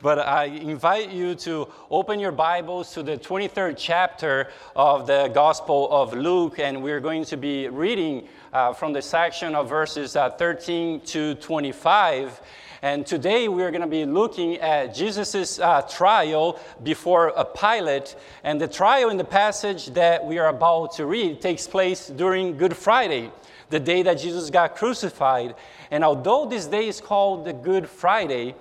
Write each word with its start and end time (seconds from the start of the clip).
But 0.00 0.20
I 0.20 0.44
invite 0.44 1.10
you 1.10 1.34
to 1.34 1.66
open 1.90 2.20
your 2.20 2.30
Bibles 2.30 2.92
to 2.92 3.02
the 3.02 3.16
23rd 3.16 3.74
chapter 3.76 4.48
of 4.76 5.08
the 5.08 5.28
Gospel 5.34 5.88
of 5.90 6.14
Luke, 6.14 6.60
and 6.60 6.84
we're 6.84 7.00
going 7.00 7.24
to 7.24 7.36
be 7.36 7.66
reading 7.66 8.28
uh, 8.52 8.72
from 8.74 8.92
the 8.92 9.02
section 9.02 9.56
of 9.56 9.68
verses 9.68 10.14
uh, 10.14 10.30
13 10.30 11.00
to 11.00 11.34
25. 11.34 12.40
And 12.80 13.04
today 13.04 13.48
we're 13.48 13.72
going 13.72 13.80
to 13.80 13.88
be 13.88 14.04
looking 14.04 14.58
at 14.58 14.94
Jesus' 14.94 15.58
uh, 15.58 15.82
trial 15.82 16.60
before 16.84 17.32
a 17.34 17.44
Pilate. 17.44 18.14
And 18.44 18.60
the 18.60 18.68
trial 18.68 19.10
in 19.10 19.16
the 19.16 19.24
passage 19.24 19.86
that 19.94 20.24
we 20.24 20.38
are 20.38 20.46
about 20.46 20.92
to 20.92 21.06
read 21.06 21.40
takes 21.40 21.66
place 21.66 22.06
during 22.06 22.56
Good 22.56 22.76
Friday 22.76 23.32
the 23.70 23.80
day 23.80 24.02
that 24.02 24.14
Jesus 24.14 24.48
got 24.48 24.76
crucified. 24.76 25.56
And 25.90 26.04
although 26.04 26.46
this 26.46 26.66
day 26.66 26.86
is 26.86 27.00
called 27.00 27.44
the 27.44 27.52
Good 27.52 27.88
Friday, 27.88 28.54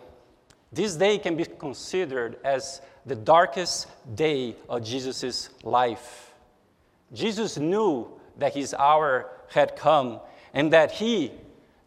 this 0.71 0.95
day 0.95 1.17
can 1.17 1.35
be 1.35 1.45
considered 1.45 2.37
as 2.43 2.81
the 3.05 3.15
darkest 3.15 3.87
day 4.15 4.55
of 4.67 4.83
Jesus' 4.83 5.49
life. 5.63 6.33
Jesus 7.13 7.57
knew 7.57 8.07
that 8.37 8.53
his 8.53 8.73
hour 8.73 9.29
had 9.49 9.75
come 9.75 10.19
and 10.53 10.73
that 10.73 10.91
he, 10.91 11.31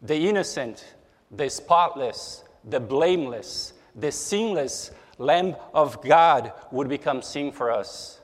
the 0.01 0.27
innocent, 0.27 0.95
the 1.29 1.49
spotless, 1.49 2.43
the 2.65 2.79
blameless, 2.79 3.73
the 3.95 4.11
sinless 4.11 4.91
Lamb 5.17 5.55
of 5.73 6.01
God, 6.01 6.51
would 6.71 6.89
become 6.89 7.21
sin 7.21 7.51
for 7.51 7.71
us. 7.71 8.19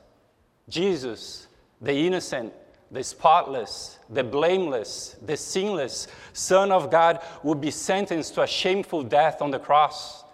Jesus, 0.68 1.46
the 1.80 1.92
innocent, 1.92 2.52
the 2.90 3.04
spotless, 3.04 3.98
the 4.10 4.24
blameless, 4.24 5.16
the 5.24 5.36
sinless 5.36 6.08
Son 6.32 6.72
of 6.72 6.90
God 6.90 7.20
would 7.42 7.60
be 7.60 7.70
sentenced 7.70 8.34
to 8.34 8.42
a 8.42 8.46
shameful 8.46 9.02
death 9.02 9.40
on 9.40 9.50
the 9.50 9.58
cross. 9.58 10.24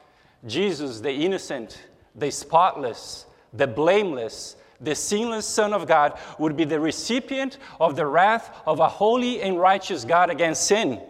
Jesus, 0.47 1.01
the 1.01 1.13
innocent, 1.13 1.83
the 2.15 2.31
spotless, 2.31 3.27
the 3.53 3.67
blameless, 3.67 4.57
the 4.81 4.95
sinless 4.95 5.47
Son 5.47 5.73
of 5.73 5.87
God, 5.87 6.19
would 6.39 6.57
be 6.57 6.65
the 6.65 6.81
recipient 6.81 7.59
of 7.81 7.97
the 7.97 8.07
wrath 8.07 8.51
of 8.67 8.81
a 8.81 8.89
holy 8.89 9.41
and 9.41 9.59
righteous 9.59 10.05
God 10.05 10.31
against 10.31 10.67
sin. 10.67 11.01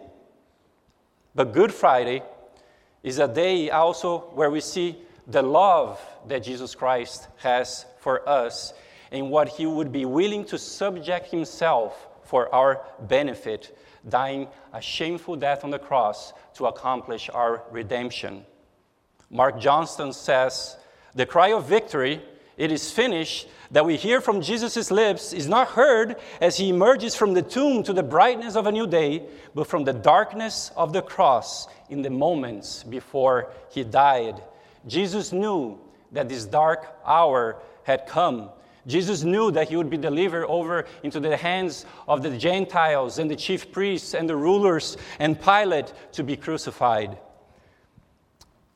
But 1.33 1.51
Good 1.53 1.73
Friday 1.73 2.23
is 3.03 3.19
a 3.19 3.27
day 3.27 3.69
also 3.69 4.19
where 4.33 4.49
we 4.49 4.61
see 4.61 4.97
the 5.27 5.41
love 5.41 5.99
that 6.27 6.43
Jesus 6.43 6.75
Christ 6.75 7.27
has 7.37 7.85
for 7.99 8.27
us 8.27 8.73
and 9.11 9.29
what 9.29 9.49
he 9.49 9.65
would 9.65 9.91
be 9.91 10.05
willing 10.05 10.45
to 10.45 10.57
subject 10.57 11.29
himself 11.29 12.07
for 12.23 12.53
our 12.53 12.81
benefit, 13.01 13.77
dying 14.07 14.47
a 14.73 14.81
shameful 14.81 15.35
death 15.35 15.63
on 15.63 15.71
the 15.71 15.79
cross 15.79 16.33
to 16.55 16.65
accomplish 16.65 17.29
our 17.33 17.63
redemption. 17.71 18.45
Mark 19.29 19.59
Johnston 19.59 20.13
says, 20.13 20.77
The 21.13 21.25
cry 21.25 21.53
of 21.53 21.67
victory, 21.67 22.21
it 22.57 22.71
is 22.71 22.91
finished, 22.91 23.47
that 23.71 23.85
we 23.85 23.97
hear 23.97 24.21
from 24.21 24.41
Jesus' 24.41 24.91
lips 24.91 25.33
is 25.33 25.47
not 25.47 25.69
heard 25.69 26.15
as 26.39 26.57
he 26.57 26.69
emerges 26.69 27.15
from 27.15 27.33
the 27.33 27.41
tomb 27.41 27.83
to 27.83 27.93
the 27.93 28.03
brightness 28.03 28.55
of 28.55 28.67
a 28.67 28.71
new 28.71 28.87
day, 28.87 29.23
but 29.53 29.67
from 29.67 29.83
the 29.83 29.93
darkness 29.93 30.71
of 30.77 30.93
the 30.93 31.01
cross 31.01 31.67
in 31.89 32.01
the 32.01 32.09
moments 32.09 32.83
before 32.83 33.51
he 33.69 33.83
died. 33.83 34.41
Jesus 34.87 35.31
knew 35.31 35.79
that 36.11 36.29
this 36.29 36.45
dark 36.45 36.97
hour 37.05 37.57
had 37.83 38.07
come 38.07 38.49
Jesus 38.87 39.23
knew 39.23 39.51
that 39.51 39.69
he 39.69 39.75
would 39.75 39.89
be 39.89 39.97
delivered 39.97 40.45
over 40.45 40.85
into 41.01 41.19
the 41.19 41.35
hands 41.35 41.85
of 42.07 42.21
the 42.21 42.37
Gentiles 42.37 43.17
and 43.17 43.29
the 43.29 43.35
chief 43.35 43.71
priests 43.71 44.13
and 44.13 44.29
the 44.29 44.35
rulers 44.35 44.97
and 45.19 45.39
Pilate 45.41 45.91
to 46.13 46.23
be 46.23 46.37
crucified. 46.37 47.17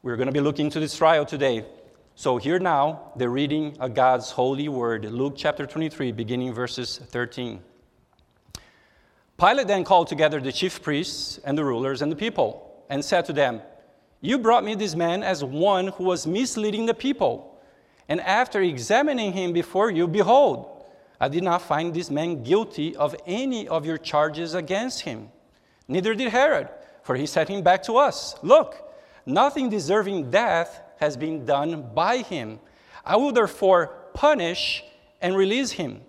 We're 0.01 0.15
going 0.15 0.27
to 0.27 0.31
be 0.31 0.39
looking 0.39 0.67
into 0.67 0.79
this 0.79 0.95
trial 0.95 1.25
today. 1.25 1.65
So, 2.15 2.37
here 2.37 2.57
now, 2.57 3.11
the 3.17 3.27
reading 3.27 3.75
of 3.81 3.93
God's 3.93 4.31
holy 4.31 4.69
word, 4.69 5.03
Luke 5.03 5.33
chapter 5.35 5.65
23, 5.65 6.13
beginning 6.13 6.53
verses 6.53 7.01
13. 7.09 7.59
Pilate 9.37 9.67
then 9.67 9.83
called 9.83 10.07
together 10.07 10.39
the 10.39 10.53
chief 10.53 10.81
priests 10.81 11.37
and 11.43 11.57
the 11.57 11.65
rulers 11.65 12.01
and 12.01 12.09
the 12.09 12.15
people 12.15 12.81
and 12.89 13.03
said 13.03 13.25
to 13.25 13.33
them, 13.33 13.59
You 14.21 14.39
brought 14.39 14.63
me 14.63 14.73
this 14.73 14.95
man 14.95 15.21
as 15.21 15.43
one 15.43 15.87
who 15.87 16.05
was 16.05 16.25
misleading 16.25 16.85
the 16.85 16.93
people. 16.93 17.59
And 18.07 18.21
after 18.21 18.61
examining 18.61 19.33
him 19.33 19.51
before 19.51 19.91
you, 19.91 20.07
behold, 20.07 20.81
I 21.19 21.27
did 21.27 21.43
not 21.43 21.61
find 21.61 21.93
this 21.93 22.09
man 22.09 22.43
guilty 22.43 22.95
of 22.95 23.17
any 23.27 23.67
of 23.67 23.85
your 23.85 23.97
charges 23.97 24.53
against 24.53 25.01
him. 25.01 25.27
Neither 25.89 26.15
did 26.15 26.29
Herod, 26.29 26.69
for 27.03 27.17
he 27.17 27.25
sent 27.25 27.49
him 27.49 27.63
back 27.63 27.83
to 27.83 27.97
us. 27.97 28.35
Look, 28.41 28.88
nothing 29.29 29.69
deserving 29.69 30.31
death 30.31 30.81
has 30.99 31.15
been 31.15 31.45
done 31.45 31.91
by 31.93 32.17
him. 32.17 32.59
I 33.05 33.15
will 33.15 33.31
therefore 33.31 33.87
punish 34.13 34.83
and 35.21 35.35
release 35.35 35.71
him. 35.71 36.01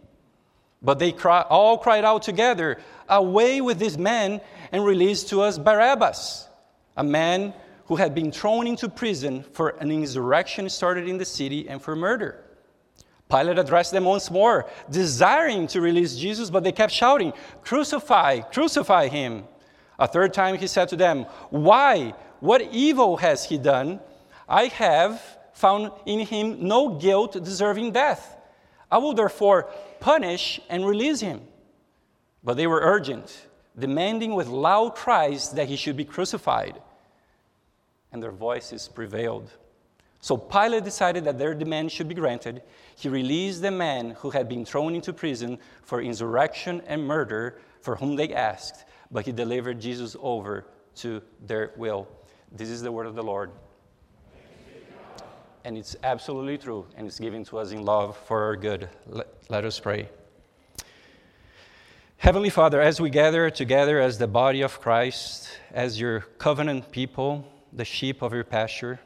But 0.82 0.98
they 0.98 1.12
cry, 1.12 1.42
all 1.42 1.78
cried 1.78 2.04
out 2.04 2.22
together, 2.22 2.78
Away 3.08 3.60
with 3.60 3.78
this 3.78 3.98
man, 3.98 4.40
and 4.72 4.84
release 4.84 5.24
to 5.24 5.42
us 5.42 5.58
Barabbas, 5.58 6.48
a 6.96 7.04
man 7.04 7.52
who 7.86 7.96
had 7.96 8.14
been 8.14 8.30
thrown 8.30 8.66
into 8.66 8.88
prison 8.88 9.42
for 9.42 9.70
an 9.80 9.90
insurrection 9.90 10.68
started 10.68 11.08
in 11.08 11.18
the 11.18 11.24
city 11.24 11.68
and 11.68 11.82
for 11.82 11.96
murder. 11.96 12.44
Pilate 13.28 13.58
addressed 13.58 13.92
them 13.92 14.04
once 14.04 14.30
more, 14.30 14.68
desiring 14.90 15.66
to 15.68 15.80
release 15.80 16.16
Jesus, 16.16 16.50
but 16.50 16.64
they 16.64 16.72
kept 16.72 16.92
shouting, 16.92 17.32
Crucify, 17.62 18.40
crucify 18.40 19.08
him. 19.08 19.44
A 19.98 20.06
third 20.08 20.32
time 20.32 20.56
he 20.56 20.66
said 20.66 20.88
to 20.88 20.96
them, 20.96 21.26
Why? 21.50 22.14
What 22.40 22.62
evil 22.72 23.18
has 23.18 23.44
he 23.44 23.58
done? 23.58 24.00
I 24.48 24.66
have 24.66 25.22
found 25.52 25.92
in 26.06 26.20
him 26.20 26.66
no 26.66 26.98
guilt 26.98 27.32
deserving 27.32 27.92
death. 27.92 28.36
I 28.90 28.98
will 28.98 29.12
therefore 29.12 29.68
punish 30.00 30.60
and 30.68 30.86
release 30.86 31.20
him. 31.20 31.42
But 32.42 32.56
they 32.56 32.66
were 32.66 32.80
urgent, 32.82 33.46
demanding 33.78 34.34
with 34.34 34.48
loud 34.48 34.94
cries 34.94 35.50
that 35.52 35.68
he 35.68 35.76
should 35.76 35.96
be 35.96 36.04
crucified 36.04 36.80
and 38.12 38.22
their 38.22 38.32
voices 38.32 38.88
prevailed. 38.88 39.50
So 40.20 40.36
Pilate 40.36 40.84
decided 40.84 41.24
that 41.24 41.38
their 41.38 41.54
demand 41.54 41.92
should 41.92 42.08
be 42.08 42.14
granted. 42.14 42.62
He 42.96 43.08
released 43.08 43.62
the 43.62 43.70
man 43.70 44.10
who 44.18 44.30
had 44.30 44.48
been 44.48 44.64
thrown 44.64 44.94
into 44.94 45.12
prison 45.12 45.58
for 45.82 46.02
insurrection 46.02 46.82
and 46.86 47.06
murder, 47.06 47.58
for 47.80 47.96
whom 47.96 48.16
they 48.16 48.34
asked, 48.34 48.84
but 49.10 49.24
he 49.24 49.32
delivered 49.32 49.80
Jesus 49.80 50.16
over 50.20 50.66
to 50.96 51.22
their 51.46 51.72
will. 51.76 52.06
This 52.52 52.68
is 52.68 52.82
the 52.82 52.90
word 52.90 53.06
of 53.06 53.14
the 53.14 53.22
Lord. 53.22 53.50
And 55.64 55.78
it's 55.78 55.94
absolutely 56.02 56.58
true, 56.58 56.86
and 56.96 57.06
it's 57.06 57.18
given 57.18 57.44
to 57.44 57.58
us 57.58 57.70
in 57.70 57.84
love 57.84 58.16
for 58.26 58.42
our 58.42 58.56
good. 58.56 58.88
Let, 59.06 59.28
let 59.48 59.64
us 59.64 59.78
pray. 59.78 60.08
Heavenly 62.16 62.50
Father, 62.50 62.80
as 62.80 63.00
we 63.00 63.08
gather 63.08 63.48
together 63.50 64.00
as 64.00 64.18
the 64.18 64.26
body 64.26 64.62
of 64.62 64.80
Christ, 64.80 65.48
as 65.72 66.00
your 66.00 66.20
covenant 66.38 66.90
people, 66.90 67.46
the 67.72 67.84
sheep 67.84 68.22
of 68.22 68.32
your 68.32 68.44
pasture. 68.44 68.98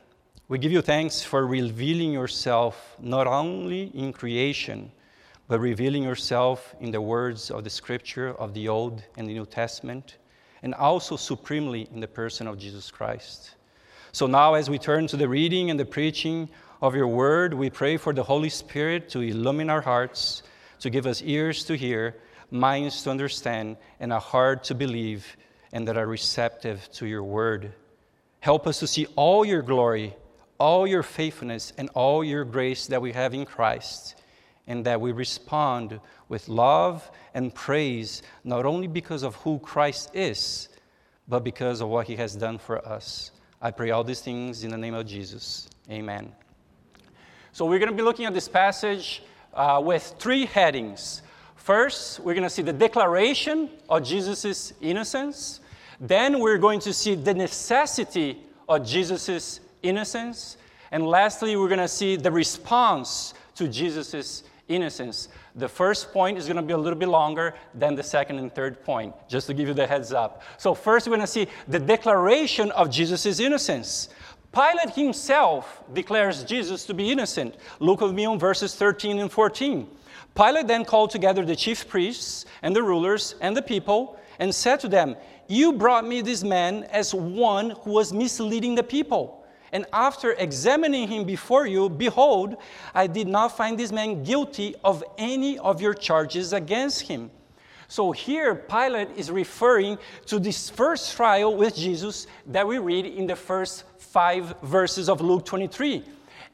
We 0.49 0.59
give 0.59 0.73
you 0.73 0.81
thanks 0.81 1.23
for 1.23 1.47
revealing 1.47 2.13
yourself 2.13 2.97
not 2.99 3.27
only 3.27 3.85
in 3.95 4.13
creation, 4.13 4.91
but 5.49 5.61
revealing 5.61 6.03
yourself 6.03 6.75
in 6.81 6.91
the 6.91 7.01
words 7.01 7.51
of 7.51 7.65
the 7.65 7.71
scripture 7.71 8.35
of 8.35 8.55
the 8.55 8.69
Old 8.69 9.03
and 9.17 9.29
the 9.29 9.35
New 9.35 9.47
Testament, 9.47 10.17
and 10.65 10.75
also 10.75 11.15
supremely 11.15 11.87
in 11.93 12.01
the 12.01 12.09
person 12.09 12.47
of 12.47 12.59
Jesus 12.59 12.91
Christ. 12.91 13.55
So 14.13 14.27
now, 14.27 14.55
as 14.55 14.71
we 14.71 14.79
turn 14.79 15.07
to 15.09 15.17
the 15.17 15.29
reading 15.29 15.71
and 15.71 15.79
the 15.79 15.85
preaching 15.85 16.49
of 16.81 16.95
your 16.95 17.07
word, 17.07 17.53
we 17.53 17.69
pray 17.69 17.99
for 17.99 18.15
the 18.15 18.23
Holy 18.23 18.49
Spirit 18.49 19.11
to 19.11 19.21
illumine 19.21 19.69
our 19.69 19.83
hearts, 19.83 20.43
to 20.81 20.89
give 20.89 21.05
us 21.05 21.21
ears 21.21 21.65
to 21.67 21.77
hear, 21.77 22.17
minds 22.51 23.03
to 23.03 23.11
understand, 23.11 23.77
and 24.01 24.11
a 24.11 24.19
heart 24.19 24.65
to 24.65 24.75
believe, 24.75 25.37
and 25.75 25.87
that 25.87 25.99
are 25.99 26.07
receptive 26.07 26.89
to 26.93 27.05
your 27.05 27.23
word. 27.23 27.75
Help 28.41 28.67
us 28.67 28.79
to 28.79 28.87
see 28.87 29.07
all 29.17 29.45
your 29.45 29.61
glory, 29.61 30.17
all 30.59 30.87
your 30.87 31.03
faithfulness, 31.03 31.75
and 31.77 31.91
all 31.93 32.25
your 32.25 32.45
grace 32.45 32.87
that 32.87 33.03
we 33.03 33.13
have 33.13 33.35
in 33.35 33.45
Christ, 33.45 34.15
and 34.67 34.85
that 34.87 35.01
we 35.01 35.13
respond 35.13 36.01
with 36.29 36.49
love 36.49 37.11
and 37.35 37.55
praise, 37.55 38.23
not 38.45 38.65
only 38.65 38.87
because 38.87 39.23
of 39.23 39.35
who 39.37 39.59
Christ 39.59 40.11
is, 40.15 40.69
but 41.29 41.45
because 41.45 41.81
of 41.81 41.89
what 41.89 42.07
he 42.07 42.17
has 42.17 42.35
done 42.35 42.59
for 42.59 42.87
us. 42.87 43.31
I 43.61 43.71
pray 43.71 43.91
all 43.91 44.05
these 44.05 44.21
things 44.21 44.65
in 44.65 44.71
the 44.71 44.79
name 44.79 44.95
of 44.95 45.07
Jesus. 45.07 45.69
Amen. 45.91 46.33
So, 47.53 47.65
we're 47.67 47.79
going 47.79 47.91
to 47.91 47.97
be 47.97 48.03
looking 48.03 48.27
at 48.27 48.35
this 48.35 48.49
passage 48.49 49.23
uh, 49.55 49.81
with 49.85 50.15
three 50.19 50.47
headings. 50.47 51.23
First, 51.57 52.21
we're 52.21 52.35
going 52.35 52.45
to 52.45 52.51
see 52.51 52.63
the 52.63 52.73
declaration 52.73 53.71
of 53.89 54.05
Jesus' 54.05 54.73
innocence. 54.81 55.61
Then 56.01 56.41
we're 56.41 56.59
going 56.59 56.81
to 56.81 56.93
see 56.93 57.15
the 57.15 57.33
necessity 57.33 58.41
of 58.69 58.85
Jesus' 58.87 59.61
innocence. 59.83 60.57
And 60.91 61.07
lastly, 61.07 61.57
we're 61.57 61.69
going 61.69 61.79
to 61.79 61.89
see 61.89 62.17
the 62.17 62.31
response 62.31 63.35
to 63.55 63.69
Jesus' 63.69 64.43
innocence. 64.69 65.29
The 65.55 65.69
first 65.69 66.13
point 66.13 66.39
is 66.39 66.47
going 66.47 66.57
to 66.57 66.63
be 66.63 66.73
a 66.73 66.79
little 66.79 66.99
bit 66.99 67.09
longer 67.09 67.55
than 67.75 67.95
the 67.95 68.03
second 68.03 68.39
and 68.39 68.55
third 68.55 68.83
point, 68.85 69.15
just 69.29 69.47
to 69.49 69.55
give 69.55 69.69
you 69.69 69.75
the 69.75 69.87
heads 69.87 70.13
up. 70.13 70.43
So, 70.59 70.75
first, 70.75 71.07
we're 71.07 71.17
going 71.17 71.21
to 71.21 71.27
see 71.27 71.49
the 71.69 71.79
declaration 71.79 72.71
of 72.73 72.91
Jesus' 72.91 73.41
innocence. 73.41 74.09
Pilate 74.53 74.95
himself 74.95 75.83
declares 75.93 76.45
Jesus 76.45 76.87
to 76.87 76.95
be 76.95 77.11
innocent. 77.11 77.57
Look 77.81 78.01
with 78.01 78.13
me 78.13 78.25
on 78.25 78.39
verses 78.39 78.75
13 78.75 79.19
and 79.19 79.31
14. 79.31 79.89
Pilate 80.35 80.67
then 80.69 80.85
called 80.85 81.11
together 81.11 81.45
the 81.45 81.57
chief 81.57 81.89
priests 81.89 82.45
and 82.63 82.75
the 82.75 82.83
rulers 82.83 83.35
and 83.41 83.57
the 83.57 83.63
people 83.63 84.19
and 84.39 84.55
said 84.55 84.81
to 84.81 84.89
them, 84.89 85.17
You 85.49 85.73
brought 85.73 86.07
me 86.07 86.21
this 86.21 86.45
man 86.45 86.85
as 86.85 87.15
one 87.15 87.71
who 87.71 87.91
was 87.91 88.13
misleading 88.13 88.75
the 88.75 88.83
people. 88.83 89.44
And 89.75 89.87
after 89.93 90.35
examining 90.35 91.09
him 91.09 91.25
before 91.25 91.67
you, 91.67 91.89
behold, 91.91 92.57
I 92.95 93.09
did 93.09 93.27
not 93.27 93.57
find 93.57 93.77
this 93.77 93.91
man 93.91 94.23
guilty 94.23 94.77
of 94.85 95.03
any 95.19 95.59
of 95.59 95.81
your 95.83 95.95
charges 95.95 96.53
against 96.53 97.03
him. 97.03 97.29
So 97.89 98.13
here, 98.13 98.55
Pilate 98.55 99.09
is 99.17 99.33
referring 99.33 99.99
to 100.27 100.39
this 100.39 100.71
first 100.71 101.17
trial 101.17 101.57
with 101.57 101.75
Jesus 101.75 102.29
that 102.47 102.67
we 102.67 102.79
read 102.79 103.05
in 103.05 103.27
the 103.27 103.35
first 103.35 103.83
five 103.99 104.55
verses 104.63 105.09
of 105.09 105.21
Luke 105.21 105.45
23. 105.45 106.05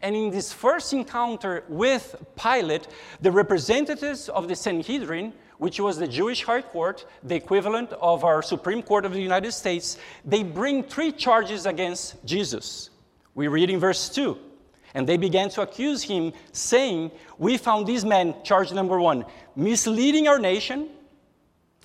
And 0.00 0.16
in 0.16 0.30
this 0.30 0.50
first 0.50 0.94
encounter 0.94 1.64
with 1.68 2.16
Pilate, 2.42 2.88
the 3.20 3.30
representatives 3.30 4.30
of 4.30 4.48
the 4.48 4.56
Sanhedrin, 4.56 5.34
which 5.58 5.78
was 5.78 5.98
the 5.98 6.08
Jewish 6.08 6.42
high 6.42 6.62
court, 6.62 7.04
the 7.22 7.34
equivalent 7.34 7.92
of 8.00 8.24
our 8.24 8.40
Supreme 8.40 8.82
Court 8.82 9.04
of 9.04 9.12
the 9.12 9.20
United 9.20 9.52
States, 9.52 9.98
they 10.24 10.42
bring 10.42 10.82
three 10.82 11.12
charges 11.12 11.66
against 11.66 12.24
Jesus. 12.24 12.88
We 13.34 13.48
read 13.48 13.70
in 13.70 13.78
verse 13.78 14.08
2. 14.08 14.36
And 14.94 15.08
they 15.08 15.16
began 15.16 15.48
to 15.50 15.62
accuse 15.62 16.02
him, 16.02 16.32
saying, 16.52 17.12
We 17.38 17.56
found 17.56 17.86
this 17.86 18.04
man, 18.04 18.34
charge 18.42 18.72
number 18.72 18.98
one, 18.98 19.24
misleading 19.54 20.26
our 20.26 20.38
nation 20.38 20.88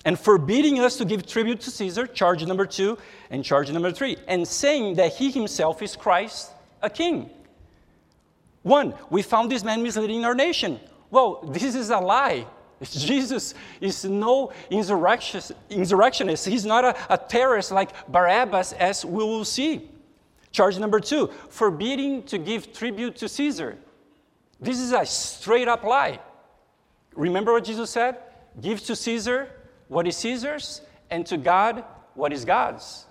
and 0.06 0.18
forbidding 0.18 0.78
us 0.78 0.96
to 0.96 1.04
give 1.04 1.26
tribute 1.26 1.60
to 1.60 1.70
Caesar, 1.70 2.06
charge 2.06 2.44
number 2.46 2.64
two, 2.64 2.96
and 3.30 3.44
charge 3.44 3.70
number 3.72 3.90
three, 3.90 4.16
and 4.28 4.46
saying 4.46 4.94
that 4.94 5.12
he 5.12 5.32
himself 5.32 5.82
is 5.82 5.96
Christ, 5.96 6.52
a 6.80 6.88
king. 6.88 7.28
One, 8.62 8.94
we 9.10 9.22
found 9.22 9.50
this 9.50 9.64
man 9.64 9.82
misleading 9.82 10.24
our 10.24 10.34
nation. 10.34 10.78
Well, 11.10 11.40
this 11.52 11.74
is 11.74 11.90
a 11.90 11.98
lie. 11.98 12.46
Jesus 12.82 13.54
is 13.80 14.04
no 14.04 14.52
insurrectionist. 14.70 15.52
He's 16.46 16.64
not 16.64 16.84
a, 16.84 17.12
a 17.12 17.18
terrorist 17.18 17.72
like 17.72 17.90
Barabbas, 18.08 18.74
as 18.74 19.04
we 19.04 19.24
will 19.24 19.44
see. 19.44 19.90
Charge 20.56 20.78
number 20.78 21.00
two, 21.00 21.28
forbidding 21.50 22.22
to 22.22 22.38
give 22.38 22.72
tribute 22.72 23.16
to 23.16 23.28
Caesar. 23.28 23.76
This 24.58 24.80
is 24.80 24.92
a 24.92 25.04
straight 25.04 25.68
up 25.68 25.84
lie. 25.84 26.18
Remember 27.14 27.52
what 27.52 27.64
Jesus 27.64 27.90
said? 27.90 28.16
Give 28.58 28.82
to 28.84 28.96
Caesar 28.96 29.50
what 29.88 30.06
is 30.06 30.16
Caesar's, 30.16 30.80
and 31.10 31.26
to 31.26 31.36
God 31.36 31.84
what 32.14 32.32
is 32.32 32.46
God's. 32.46 33.04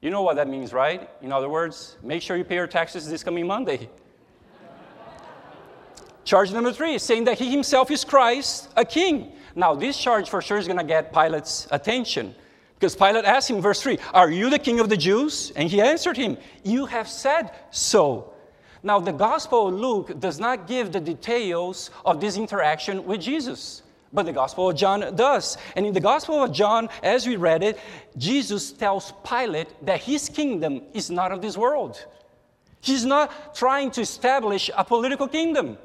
You 0.00 0.10
know 0.10 0.22
what 0.22 0.34
that 0.34 0.48
means, 0.48 0.72
right? 0.72 1.08
In 1.22 1.30
other 1.30 1.48
words, 1.48 1.96
make 2.02 2.22
sure 2.22 2.36
you 2.36 2.42
pay 2.42 2.56
your 2.56 2.66
taxes 2.66 3.08
this 3.08 3.22
coming 3.22 3.46
Monday. 3.46 3.88
charge 6.24 6.50
number 6.50 6.72
three 6.72 6.98
saying 6.98 7.22
that 7.26 7.38
he 7.38 7.52
himself 7.52 7.88
is 7.92 8.04
Christ, 8.04 8.68
a 8.76 8.84
king. 8.84 9.30
Now, 9.54 9.76
this 9.76 9.96
charge 9.96 10.28
for 10.28 10.42
sure 10.42 10.58
is 10.58 10.66
going 10.66 10.78
to 10.78 10.84
get 10.84 11.12
Pilate's 11.12 11.68
attention. 11.70 12.34
Because 12.78 12.94
Pilate 12.94 13.24
asked 13.24 13.50
him, 13.50 13.60
verse 13.60 13.82
3, 13.82 13.98
Are 14.14 14.30
you 14.30 14.50
the 14.50 14.58
king 14.58 14.78
of 14.78 14.88
the 14.88 14.96
Jews? 14.96 15.50
And 15.56 15.68
he 15.68 15.80
answered 15.80 16.16
him, 16.16 16.38
You 16.62 16.86
have 16.86 17.08
said 17.08 17.50
so. 17.72 18.32
Now, 18.84 19.00
the 19.00 19.12
Gospel 19.12 19.66
of 19.66 19.74
Luke 19.74 20.20
does 20.20 20.38
not 20.38 20.68
give 20.68 20.92
the 20.92 21.00
details 21.00 21.90
of 22.04 22.20
this 22.20 22.36
interaction 22.36 23.04
with 23.04 23.20
Jesus. 23.20 23.82
But 24.12 24.26
the 24.26 24.32
Gospel 24.32 24.70
of 24.70 24.76
John 24.76 25.16
does. 25.16 25.58
And 25.74 25.86
in 25.86 25.92
the 25.92 26.00
Gospel 26.00 26.44
of 26.44 26.52
John, 26.52 26.88
as 27.02 27.26
we 27.26 27.34
read 27.34 27.64
it, 27.64 27.80
Jesus 28.16 28.70
tells 28.70 29.12
Pilate 29.28 29.68
that 29.84 30.00
his 30.00 30.28
kingdom 30.28 30.82
is 30.94 31.10
not 31.10 31.32
of 31.32 31.42
this 31.42 31.56
world. 31.56 32.06
He's 32.80 33.04
not 33.04 33.56
trying 33.56 33.90
to 33.92 34.02
establish 34.02 34.70
a 34.76 34.84
political 34.84 35.26
kingdom. 35.26 35.78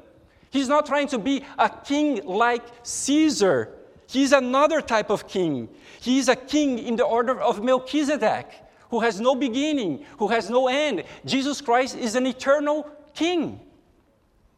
He's 0.50 0.68
not 0.68 0.86
trying 0.86 1.08
to 1.08 1.18
be 1.18 1.42
a 1.58 1.68
king 1.68 2.24
like 2.24 2.62
Caesar. 2.84 3.72
He's 4.06 4.32
another 4.32 4.80
type 4.80 5.10
of 5.10 5.28
king. 5.28 5.68
He's 6.00 6.28
a 6.28 6.36
king 6.36 6.78
in 6.78 6.96
the 6.96 7.04
order 7.04 7.40
of 7.40 7.62
Melchizedek, 7.62 8.50
who 8.90 9.00
has 9.00 9.20
no 9.20 9.34
beginning, 9.34 10.04
who 10.18 10.28
has 10.28 10.50
no 10.50 10.68
end. 10.68 11.04
Jesus 11.24 11.60
Christ 11.60 11.96
is 11.96 12.14
an 12.14 12.26
eternal 12.26 12.88
king. 13.14 13.60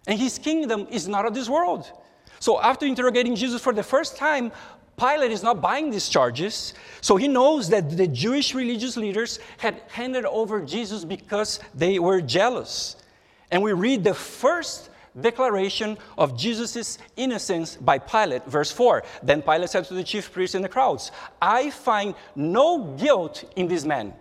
And 0.06 0.18
his 0.18 0.38
kingdom 0.38 0.86
is 0.90 1.08
not 1.08 1.26
of 1.26 1.34
this 1.34 1.48
world. 1.48 1.90
So 2.38 2.60
after 2.60 2.86
interrogating 2.86 3.34
Jesus 3.34 3.60
for 3.62 3.72
the 3.72 3.82
first 3.82 4.16
time, 4.16 4.52
Pilate 4.98 5.30
is 5.30 5.42
not 5.42 5.60
buying 5.60 5.90
these 5.90 6.08
charges. 6.08 6.72
So 7.00 7.16
he 7.16 7.28
knows 7.28 7.68
that 7.68 7.96
the 7.96 8.06
Jewish 8.08 8.54
religious 8.54 8.96
leaders 8.96 9.38
had 9.58 9.82
handed 9.88 10.24
over 10.24 10.62
Jesus 10.62 11.04
because 11.04 11.60
they 11.74 11.98
were 11.98 12.20
jealous. 12.20 12.96
And 13.50 13.62
we 13.62 13.72
read 13.72 14.04
the 14.04 14.14
first 14.14 14.90
declaration 15.20 15.98
of 16.18 16.38
Jesus' 16.38 16.98
innocence 17.16 17.76
by 17.76 17.98
Pilate, 17.98 18.44
verse 18.46 18.70
4. 18.70 19.02
Then 19.22 19.42
Pilate 19.42 19.70
said 19.70 19.84
to 19.86 19.94
the 19.94 20.04
chief 20.04 20.32
priests 20.32 20.54
and 20.54 20.64
the 20.64 20.68
crowds, 20.68 21.12
I 21.40 21.70
find 21.70 22.14
no 22.34 22.94
guilt 22.98 23.44
in 23.56 23.68
this 23.68 23.84
man. 23.84 24.14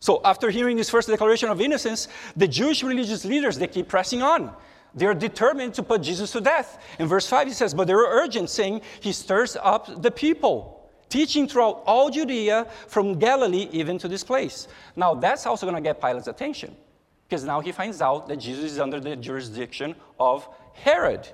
So 0.00 0.20
after 0.24 0.50
hearing 0.50 0.76
this 0.76 0.90
first 0.90 1.08
declaration 1.08 1.48
of 1.48 1.60
innocence, 1.60 2.08
the 2.36 2.46
Jewish 2.46 2.82
religious 2.82 3.24
leaders, 3.24 3.58
they 3.58 3.66
keep 3.66 3.88
pressing 3.88 4.22
on. 4.22 4.54
They're 4.94 5.14
determined 5.14 5.74
to 5.74 5.82
put 5.82 6.02
Jesus 6.02 6.32
to 6.32 6.40
death. 6.40 6.82
In 6.98 7.06
verse 7.06 7.26
5, 7.28 7.48
he 7.48 7.52
says, 7.52 7.74
But 7.74 7.86
they 7.86 7.94
were 7.94 8.08
urgent, 8.08 8.50
saying, 8.50 8.82
He 9.00 9.12
stirs 9.12 9.56
up 9.60 10.02
the 10.02 10.10
people, 10.10 10.88
teaching 11.08 11.46
throughout 11.48 11.82
all 11.86 12.10
Judea, 12.10 12.66
from 12.86 13.18
Galilee 13.18 13.68
even 13.72 13.98
to 13.98 14.08
this 14.08 14.24
place. 14.24 14.68
Now, 14.96 15.14
that's 15.14 15.46
also 15.46 15.66
going 15.66 15.76
to 15.76 15.82
get 15.82 16.00
Pilate's 16.00 16.28
attention, 16.28 16.74
because 17.28 17.44
now 17.44 17.60
he 17.60 17.72
finds 17.72 18.00
out 18.00 18.26
that 18.28 18.36
Jesus 18.36 18.72
is 18.72 18.78
under 18.78 18.98
the 19.00 19.14
jurisdiction 19.14 19.94
of 20.18 20.48
Herod. 20.72 21.28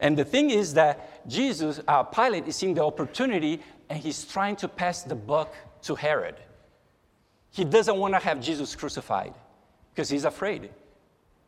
And 0.00 0.16
the 0.16 0.24
thing 0.24 0.50
is 0.50 0.74
that 0.74 1.28
Jesus, 1.28 1.80
uh, 1.86 2.02
Pilate, 2.02 2.48
is 2.48 2.56
seeing 2.56 2.74
the 2.74 2.84
opportunity 2.84 3.60
and 3.88 3.98
he's 3.98 4.24
trying 4.24 4.56
to 4.56 4.68
pass 4.68 5.02
the 5.02 5.14
buck 5.14 5.54
to 5.82 5.94
Herod. 5.94 6.34
He 7.52 7.64
doesn't 7.64 7.96
want 7.96 8.14
to 8.14 8.20
have 8.20 8.40
Jesus 8.40 8.74
crucified 8.74 9.34
because 9.92 10.08
he's 10.08 10.24
afraid. 10.24 10.70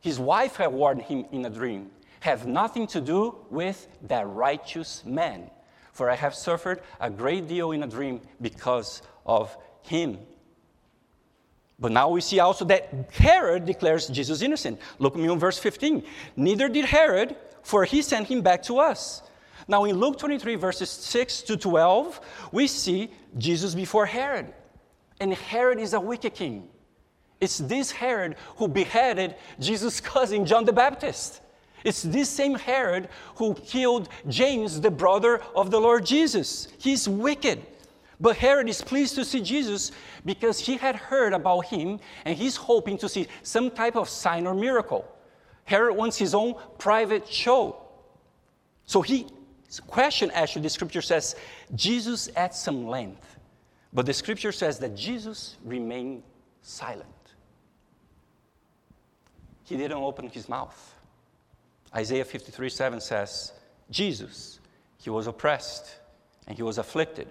His 0.00 0.20
wife 0.20 0.56
had 0.56 0.68
warned 0.68 1.02
him 1.02 1.26
in 1.32 1.44
a 1.44 1.50
dream 1.50 1.90
Have 2.20 2.46
nothing 2.46 2.86
to 2.88 3.00
do 3.00 3.34
with 3.50 3.88
that 4.02 4.28
righteous 4.28 5.04
man, 5.04 5.50
for 5.92 6.08
I 6.08 6.14
have 6.14 6.34
suffered 6.34 6.82
a 7.00 7.10
great 7.10 7.48
deal 7.48 7.72
in 7.72 7.82
a 7.82 7.86
dream 7.86 8.20
because 8.40 9.02
of 9.24 9.56
him. 9.82 10.18
But 11.78 11.92
now 11.92 12.08
we 12.08 12.20
see 12.20 12.40
also 12.40 12.64
that 12.66 13.10
Herod 13.12 13.66
declares 13.66 14.06
Jesus 14.06 14.40
innocent. 14.42 14.80
Look 14.98 15.14
at 15.14 15.20
me 15.20 15.28
on 15.28 15.38
verse 15.38 15.58
15. 15.58 16.02
Neither 16.36 16.68
did 16.68 16.86
Herod, 16.86 17.36
for 17.62 17.84
he 17.84 18.00
sent 18.00 18.28
him 18.28 18.40
back 18.40 18.62
to 18.64 18.78
us. 18.78 19.22
Now 19.68 19.84
in 19.84 19.96
Luke 19.96 20.18
23, 20.18 20.54
verses 20.54 20.88
6 20.88 21.42
to 21.42 21.56
12, 21.56 22.20
we 22.52 22.66
see 22.66 23.10
Jesus 23.36 23.74
before 23.74 24.06
Herod. 24.06 24.54
And 25.20 25.34
Herod 25.34 25.78
is 25.78 25.92
a 25.92 26.00
wicked 26.00 26.34
king. 26.34 26.68
It's 27.40 27.58
this 27.58 27.90
Herod 27.90 28.36
who 28.56 28.68
beheaded 28.68 29.36
Jesus' 29.58 30.00
cousin, 30.00 30.46
John 30.46 30.64
the 30.64 30.72
Baptist. 30.72 31.42
It's 31.84 32.02
this 32.02 32.28
same 32.28 32.54
Herod 32.54 33.08
who 33.36 33.54
killed 33.54 34.08
James, 34.28 34.80
the 34.80 34.90
brother 34.90 35.42
of 35.54 35.70
the 35.70 35.80
Lord 35.80 36.06
Jesus. 36.06 36.68
He's 36.78 37.08
wicked. 37.08 37.64
But 38.20 38.36
Herod 38.36 38.68
is 38.68 38.80
pleased 38.80 39.14
to 39.16 39.24
see 39.24 39.40
Jesus 39.40 39.92
because 40.24 40.58
he 40.58 40.76
had 40.76 40.96
heard 40.96 41.32
about 41.32 41.66
him 41.66 42.00
and 42.24 42.36
he's 42.36 42.56
hoping 42.56 42.96
to 42.98 43.08
see 43.08 43.26
some 43.42 43.70
type 43.70 43.96
of 43.96 44.08
sign 44.08 44.46
or 44.46 44.54
miracle. 44.54 45.06
Herod 45.64 45.96
wants 45.96 46.16
his 46.16 46.34
own 46.34 46.54
private 46.78 47.28
show. 47.28 47.76
So 48.84 49.02
he 49.02 49.26
question 49.88 50.30
actually 50.30 50.62
the 50.62 50.70
scripture 50.70 51.02
says 51.02 51.36
Jesus 51.74 52.30
at 52.36 52.54
some 52.54 52.86
length. 52.86 53.36
But 53.92 54.06
the 54.06 54.14
scripture 54.14 54.52
says 54.52 54.78
that 54.78 54.96
Jesus 54.96 55.56
remained 55.64 56.22
silent 56.62 57.06
he 59.66 59.76
didn't 59.76 59.98
open 59.98 60.28
his 60.28 60.48
mouth. 60.48 60.94
Isaiah 61.94 62.24
53 62.24 62.68
7 62.68 63.00
says, 63.00 63.52
Jesus, 63.90 64.60
he 64.98 65.10
was 65.10 65.26
oppressed 65.26 65.96
and 66.46 66.56
he 66.56 66.62
was 66.62 66.78
afflicted, 66.78 67.28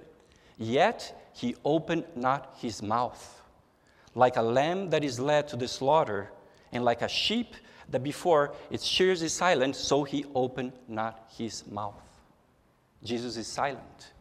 yet 0.57 1.29
he 1.33 1.55
opened 1.63 2.05
not 2.15 2.55
his 2.57 2.81
mouth. 2.81 3.41
Like 4.13 4.37
a 4.37 4.41
lamb 4.41 4.89
that 4.91 5.03
is 5.03 5.19
led 5.19 5.47
to 5.49 5.55
the 5.55 5.67
slaughter, 5.67 6.31
and 6.71 6.83
like 6.83 7.01
a 7.01 7.09
sheep 7.09 7.55
that 7.89 8.03
before 8.03 8.53
its 8.71 8.85
shears 8.85 9.21
is 9.21 9.33
silent, 9.33 9.75
so 9.75 10.03
he 10.03 10.25
opened 10.33 10.73
not 10.87 11.29
his 11.37 11.67
mouth. 11.67 12.01
Jesus 13.03 13.37
is 13.37 13.47
silent, 13.47 14.13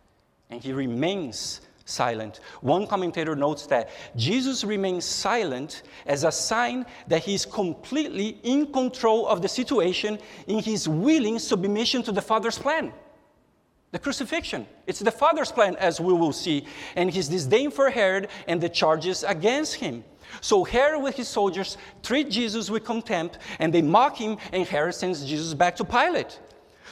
and 0.51 0.63
he 0.63 0.73
remains 0.73 1.61
silent. 1.85 2.41
One 2.61 2.87
commentator 2.87 3.37
notes 3.37 3.67
that 3.67 3.91
Jesus 4.17 4.65
remains 4.65 5.05
silent 5.05 5.83
as 6.07 6.25
a 6.25 6.33
sign 6.33 6.87
that 7.09 7.23
he 7.23 7.35
is 7.35 7.47
completely 7.47 8.39
in 8.43 8.73
control 8.73 9.27
of 9.27 9.43
the 9.43 9.49
situation 9.49 10.19
in 10.47 10.59
his 10.61 10.89
willing 10.89 11.39
submission 11.39 12.03
to 12.05 12.13
the 12.13 12.23
Father's 12.23 12.59
plan. 12.59 12.93
The 13.95 14.01
crucifixion. 14.01 14.67
It's 14.89 14.99
the 14.99 15.13
Father's 15.13 15.53
plan, 15.53 15.77
as 15.77 16.01
we 16.01 16.13
will 16.13 16.33
see, 16.33 16.67
and 16.97 17.15
his 17.15 17.29
disdain 17.29 17.71
for 17.71 17.91
Herod 17.91 18.27
and 18.49 18.61
the 18.61 18.69
charges 18.69 19.23
against 19.23 19.77
him. 19.77 20.03
So 20.41 20.65
Herod 20.65 21.01
with 21.01 21.15
his 21.15 21.29
soldiers 21.29 21.77
treat 22.03 22.29
Jesus 22.29 22.69
with 22.71 22.83
contempt 22.83 23.39
and 23.61 23.73
they 23.73 23.83
mock 23.83 24.17
him, 24.17 24.39
and 24.53 24.67
Herod 24.67 24.97
sends 24.97 25.25
Jesus 25.25 25.55
back 25.55 25.77
to 25.77 25.85
Pilate. 25.85 26.41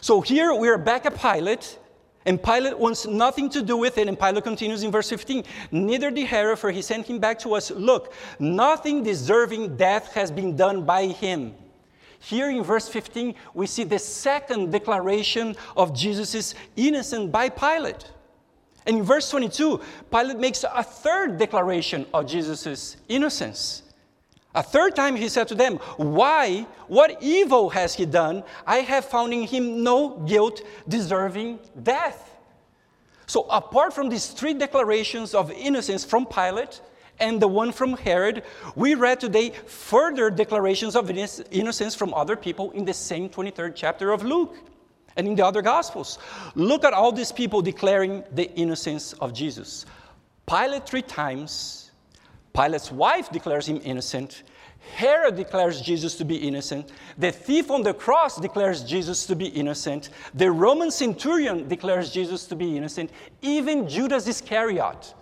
So 0.00 0.20
here 0.20 0.54
we 0.54 0.68
are 0.68 0.78
back 0.78 1.04
at 1.04 1.20
Pilate, 1.20 1.76
and 2.24 2.40
Pilate 2.40 2.78
wants 2.78 3.04
nothing 3.04 3.50
to 3.50 3.62
do 3.62 3.76
with 3.76 3.98
it. 3.98 4.06
And 4.06 4.16
Pilate 4.16 4.44
continues 4.44 4.84
in 4.84 4.92
verse 4.92 5.10
15 5.10 5.42
Neither 5.72 6.12
did 6.12 6.28
Herod, 6.28 6.60
for 6.60 6.70
he 6.70 6.82
sent 6.82 7.08
him 7.08 7.18
back 7.18 7.40
to 7.40 7.54
us. 7.54 7.72
Look, 7.72 8.14
nothing 8.38 9.02
deserving 9.02 9.76
death 9.76 10.12
has 10.12 10.30
been 10.30 10.54
done 10.54 10.84
by 10.84 11.06
him. 11.06 11.56
Here 12.22 12.48
in 12.48 12.62
verse 12.62 12.88
15, 12.88 13.34
we 13.52 13.66
see 13.66 13.82
the 13.82 13.98
second 13.98 14.70
declaration 14.70 15.56
of 15.76 15.92
Jesus' 15.92 16.54
innocence 16.76 17.30
by 17.30 17.48
Pilate. 17.48 18.10
And 18.86 18.98
in 18.98 19.02
verse 19.02 19.28
22, 19.28 19.80
Pilate 20.10 20.38
makes 20.38 20.64
a 20.64 20.84
third 20.84 21.36
declaration 21.36 22.06
of 22.14 22.26
Jesus' 22.26 22.96
innocence. 23.08 23.82
A 24.54 24.62
third 24.62 24.94
time 24.94 25.16
he 25.16 25.28
said 25.28 25.48
to 25.48 25.56
them, 25.56 25.78
Why? 25.96 26.66
What 26.86 27.18
evil 27.20 27.70
has 27.70 27.94
he 27.94 28.06
done? 28.06 28.44
I 28.66 28.78
have 28.78 29.04
found 29.04 29.32
in 29.32 29.42
him 29.42 29.82
no 29.82 30.10
guilt 30.20 30.62
deserving 30.86 31.58
death. 31.82 32.36
So, 33.26 33.46
apart 33.50 33.94
from 33.94 34.08
these 34.10 34.26
three 34.28 34.54
declarations 34.54 35.34
of 35.34 35.50
innocence 35.50 36.04
from 36.04 36.26
Pilate 36.26 36.80
and 37.22 37.40
the 37.40 37.48
one 37.48 37.70
from 37.70 37.96
Herod, 37.96 38.42
we 38.74 38.94
read 38.94 39.20
today 39.20 39.50
further 39.50 40.28
declarations 40.28 40.96
of 40.96 41.08
innocence 41.08 41.94
from 41.94 42.12
other 42.12 42.34
people 42.34 42.72
in 42.72 42.84
the 42.84 42.92
same 42.92 43.30
23rd 43.30 43.72
chapter 43.76 44.10
of 44.10 44.24
Luke 44.24 44.58
and 45.16 45.28
in 45.28 45.36
the 45.36 45.46
other 45.46 45.62
Gospels. 45.62 46.18
Look 46.56 46.84
at 46.84 46.92
all 46.92 47.12
these 47.12 47.30
people 47.30 47.62
declaring 47.62 48.24
the 48.32 48.52
innocence 48.54 49.12
of 49.14 49.32
Jesus. 49.32 49.86
Pilate, 50.46 50.84
three 50.84 51.02
times, 51.02 51.92
Pilate's 52.54 52.90
wife 52.90 53.30
declares 53.30 53.68
him 53.68 53.80
innocent. 53.84 54.42
Herod 54.96 55.36
declares 55.36 55.80
Jesus 55.80 56.16
to 56.16 56.24
be 56.24 56.34
innocent. 56.36 56.90
The 57.18 57.30
thief 57.30 57.70
on 57.70 57.84
the 57.84 57.94
cross 57.94 58.36
declares 58.36 58.82
Jesus 58.82 59.26
to 59.26 59.36
be 59.36 59.46
innocent. 59.46 60.10
The 60.34 60.50
Roman 60.50 60.90
centurion 60.90 61.68
declares 61.68 62.10
Jesus 62.10 62.46
to 62.46 62.56
be 62.56 62.76
innocent. 62.76 63.12
Even 63.42 63.88
Judas 63.88 64.26
Iscariot, 64.26 65.14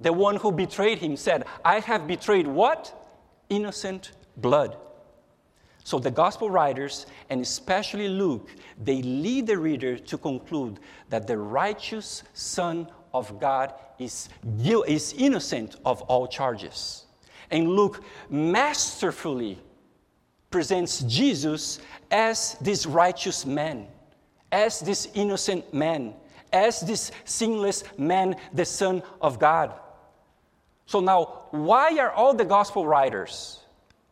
the 0.00 0.12
one 0.12 0.36
who 0.36 0.52
betrayed 0.52 0.98
him, 0.98 1.16
said, 1.16 1.44
I 1.64 1.80
have 1.80 2.06
betrayed 2.06 2.46
what? 2.46 2.94
Innocent 3.48 4.12
blood. 4.36 4.76
So 5.84 5.98
the 5.98 6.10
gospel 6.10 6.50
writers, 6.50 7.06
and 7.30 7.40
especially 7.40 8.08
Luke, 8.08 8.50
they 8.82 9.00
lead 9.02 9.46
the 9.46 9.56
reader 9.56 9.98
to 9.98 10.18
conclude 10.18 10.80
that 11.08 11.26
the 11.26 11.38
righteous 11.38 12.22
Son 12.34 12.88
of 13.14 13.40
God 13.40 13.72
is, 13.98 14.28
is 14.86 15.14
innocent 15.16 15.76
of 15.84 16.02
all 16.02 16.26
charges. 16.26 17.06
And 17.50 17.68
Luke 17.68 18.04
masterfully 18.28 19.58
presents 20.50 21.00
Jesus 21.00 21.80
as 22.10 22.56
this 22.60 22.86
righteous 22.86 23.46
man, 23.46 23.86
as 24.52 24.80
this 24.80 25.08
innocent 25.14 25.72
man, 25.72 26.14
as 26.52 26.80
this 26.80 27.10
sinless 27.24 27.84
man, 27.96 28.36
the 28.52 28.64
Son 28.64 29.02
of 29.20 29.38
God. 29.38 29.72
So 30.88 31.00
now, 31.00 31.44
why 31.50 31.98
are 31.98 32.10
all 32.10 32.32
the 32.34 32.46
gospel 32.46 32.86
writers 32.86 33.60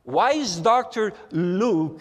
why 0.06 0.34
is 0.34 0.60
Dr. 0.60 1.12
Luke 1.32 2.00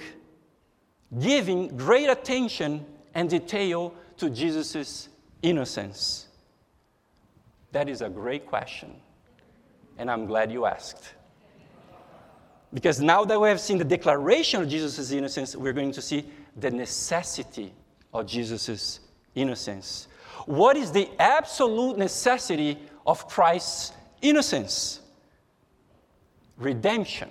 giving 1.20 1.76
great 1.76 2.08
attention 2.08 2.86
and 3.16 3.28
detail 3.28 3.96
to 4.18 4.30
Jesus' 4.30 5.10
innocence? 5.42 6.28
That 7.72 7.90
is 7.90 8.04
a 8.04 8.10
great 8.10 8.46
question, 8.46 8.94
and 9.98 10.12
I'm 10.12 10.28
glad 10.28 10.52
you 10.52 10.68
asked. 10.68 11.16
Because 12.72 13.02
now 13.02 13.26
that 13.26 13.42
we 13.42 13.50
have 13.50 13.60
seen 13.60 13.80
the 13.80 13.84
declaration 13.84 14.62
of 14.62 14.70
Jesus' 14.70 15.12
innocence, 15.12 15.56
we're 15.56 15.74
going 15.74 15.94
to 15.94 16.02
see 16.02 16.26
the 16.58 16.70
necessity 16.70 17.74
of 18.14 18.28
Jesus' 18.28 19.00
innocence. 19.34 20.08
What 20.46 20.78
is 20.78 20.92
the 20.92 21.10
absolute 21.18 21.98
necessity 21.98 22.78
of 23.08 23.28
Christ's 23.28 23.94
innocence? 24.22 25.02
Redemption. 26.58 27.30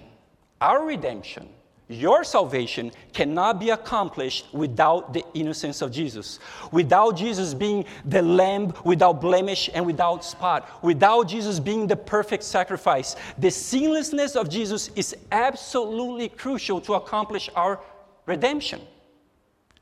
Our 0.60 0.84
redemption, 0.84 1.48
your 1.88 2.24
salvation, 2.24 2.90
cannot 3.12 3.60
be 3.60 3.70
accomplished 3.70 4.46
without 4.54 5.12
the 5.12 5.24
innocence 5.34 5.82
of 5.82 5.92
Jesus. 5.92 6.38
Without 6.72 7.16
Jesus 7.16 7.52
being 7.52 7.84
the 8.04 8.22
lamb 8.22 8.72
without 8.84 9.20
blemish 9.20 9.68
and 9.74 9.84
without 9.84 10.24
spot. 10.24 10.82
Without 10.82 11.28
Jesus 11.28 11.60
being 11.60 11.86
the 11.86 11.96
perfect 11.96 12.44
sacrifice. 12.44 13.16
The 13.38 13.50
sinlessness 13.50 14.36
of 14.36 14.48
Jesus 14.48 14.88
is 14.96 15.16
absolutely 15.32 16.30
crucial 16.30 16.80
to 16.82 16.94
accomplish 16.94 17.50
our 17.54 17.80
redemption. 18.26 18.80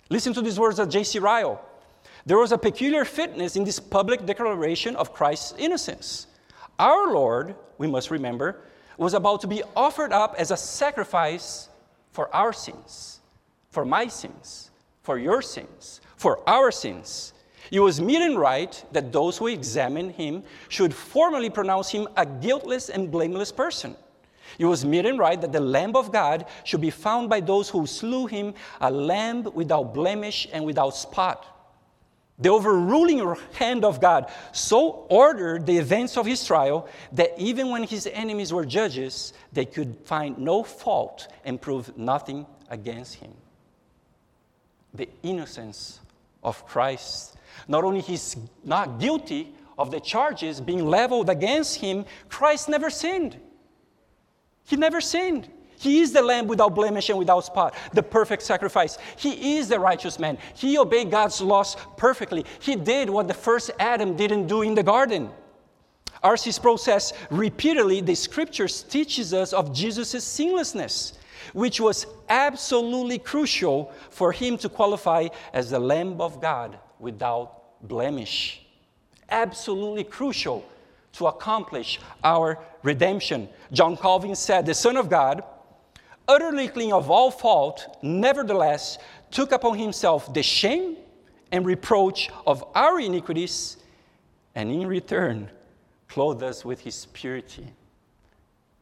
Listen 0.08 0.34
to 0.34 0.42
these 0.42 0.58
words 0.58 0.78
of 0.78 0.88
J.C. 0.88 1.18
Ryle. 1.18 1.64
There 2.26 2.38
was 2.38 2.52
a 2.52 2.58
peculiar 2.58 3.04
fitness 3.04 3.56
in 3.56 3.64
this 3.64 3.80
public 3.80 4.26
declaration 4.26 4.94
of 4.96 5.12
Christ's 5.12 5.54
innocence. 5.58 6.26
Our 6.78 7.12
Lord, 7.12 7.54
we 7.78 7.86
must 7.86 8.10
remember, 8.10 8.60
was 8.96 9.14
about 9.14 9.40
to 9.40 9.46
be 9.46 9.62
offered 9.74 10.12
up 10.12 10.34
as 10.38 10.50
a 10.50 10.56
sacrifice 10.56 11.68
for 12.12 12.34
our 12.34 12.52
sins, 12.52 13.20
for 13.70 13.84
my 13.84 14.06
sins, 14.06 14.70
for 15.02 15.18
your 15.18 15.42
sins, 15.42 16.00
for 16.16 16.40
our 16.48 16.70
sins. 16.70 17.32
It 17.70 17.80
was 17.80 18.00
meet 18.00 18.20
and 18.20 18.38
right 18.38 18.84
that 18.92 19.12
those 19.12 19.38
who 19.38 19.46
examine 19.46 20.10
him 20.10 20.42
should 20.68 20.92
formally 20.94 21.50
pronounce 21.50 21.90
him 21.90 22.06
a 22.16 22.26
guiltless 22.26 22.90
and 22.90 23.10
blameless 23.10 23.50
person. 23.50 23.96
It 24.58 24.66
was 24.66 24.84
meet 24.84 25.06
and 25.06 25.18
right 25.18 25.40
that 25.40 25.52
the 25.52 25.60
Lamb 25.60 25.96
of 25.96 26.12
God 26.12 26.46
should 26.64 26.80
be 26.80 26.90
found 26.90 27.30
by 27.30 27.40
those 27.40 27.70
who 27.70 27.86
slew 27.86 28.26
him 28.26 28.54
a 28.80 28.90
lamb 28.90 29.44
without 29.54 29.94
blemish 29.94 30.46
and 30.52 30.64
without 30.64 30.94
spot. 30.94 31.51
The 32.38 32.48
overruling 32.48 33.36
hand 33.54 33.84
of 33.84 34.00
God 34.00 34.30
so 34.52 35.06
ordered 35.08 35.66
the 35.66 35.78
events 35.78 36.16
of 36.16 36.26
his 36.26 36.44
trial 36.44 36.88
that 37.12 37.38
even 37.38 37.70
when 37.70 37.84
his 37.84 38.08
enemies 38.12 38.52
were 38.52 38.64
judges, 38.64 39.32
they 39.52 39.64
could 39.64 39.96
find 40.04 40.38
no 40.38 40.62
fault 40.64 41.28
and 41.44 41.60
prove 41.60 41.96
nothing 41.96 42.46
against 42.68 43.16
him. 43.16 43.32
The 44.94 45.08
innocence 45.22 46.00
of 46.42 46.66
Christ. 46.66 47.36
Not 47.68 47.84
only 47.84 48.00
he's 48.00 48.36
not 48.64 48.98
guilty 48.98 49.54
of 49.78 49.90
the 49.90 50.00
charges 50.00 50.60
being 50.60 50.86
leveled 50.86 51.30
against 51.30 51.76
him, 51.76 52.04
Christ 52.28 52.68
never 52.68 52.90
sinned. 52.90 53.38
He 54.64 54.76
never 54.76 55.00
sinned. 55.00 55.48
He 55.82 55.98
is 55.98 56.12
the 56.12 56.22
lamb 56.22 56.46
without 56.46 56.76
blemish 56.76 57.08
and 57.10 57.18
without 57.18 57.44
spot, 57.44 57.74
the 57.92 58.04
perfect 58.04 58.44
sacrifice. 58.44 58.98
He 59.16 59.56
is 59.56 59.66
the 59.66 59.80
righteous 59.80 60.16
man. 60.20 60.38
He 60.54 60.78
obeyed 60.78 61.10
God's 61.10 61.40
laws 61.40 61.76
perfectly. 61.96 62.44
He 62.60 62.76
did 62.76 63.10
what 63.10 63.26
the 63.26 63.34
first 63.34 63.72
Adam 63.80 64.14
didn't 64.14 64.46
do 64.46 64.62
in 64.62 64.76
the 64.76 64.84
garden. 64.84 65.28
R.C. 66.22 66.52
Sproul 66.52 66.78
says 66.78 67.12
repeatedly 67.32 68.00
the 68.00 68.14
scriptures 68.14 68.84
teaches 68.84 69.34
us 69.34 69.52
of 69.52 69.74
Jesus' 69.74 70.22
sinlessness, 70.22 71.14
which 71.52 71.80
was 71.80 72.06
absolutely 72.28 73.18
crucial 73.18 73.90
for 74.10 74.30
him 74.30 74.56
to 74.58 74.68
qualify 74.68 75.26
as 75.52 75.70
the 75.70 75.80
Lamb 75.80 76.20
of 76.20 76.40
God 76.40 76.78
without 77.00 77.88
blemish. 77.88 78.64
Absolutely 79.30 80.04
crucial 80.04 80.64
to 81.14 81.26
accomplish 81.26 81.98
our 82.22 82.60
redemption. 82.84 83.48
John 83.72 83.96
Calvin 83.96 84.36
said, 84.36 84.64
The 84.64 84.74
Son 84.74 84.96
of 84.96 85.10
God 85.10 85.42
utterly 86.28 86.68
clean 86.68 86.92
of 86.92 87.10
all 87.10 87.30
fault, 87.30 87.98
nevertheless 88.02 88.98
took 89.30 89.52
upon 89.52 89.78
himself 89.78 90.32
the 90.32 90.42
shame 90.42 90.96
and 91.50 91.66
reproach 91.66 92.30
of 92.46 92.64
our 92.74 92.98
iniquities, 93.00 93.76
and 94.54 94.70
in 94.70 94.86
return 94.86 95.50
clothed 96.08 96.42
us 96.42 96.64
with 96.64 96.80
his 96.80 97.06
purity. 97.12 97.66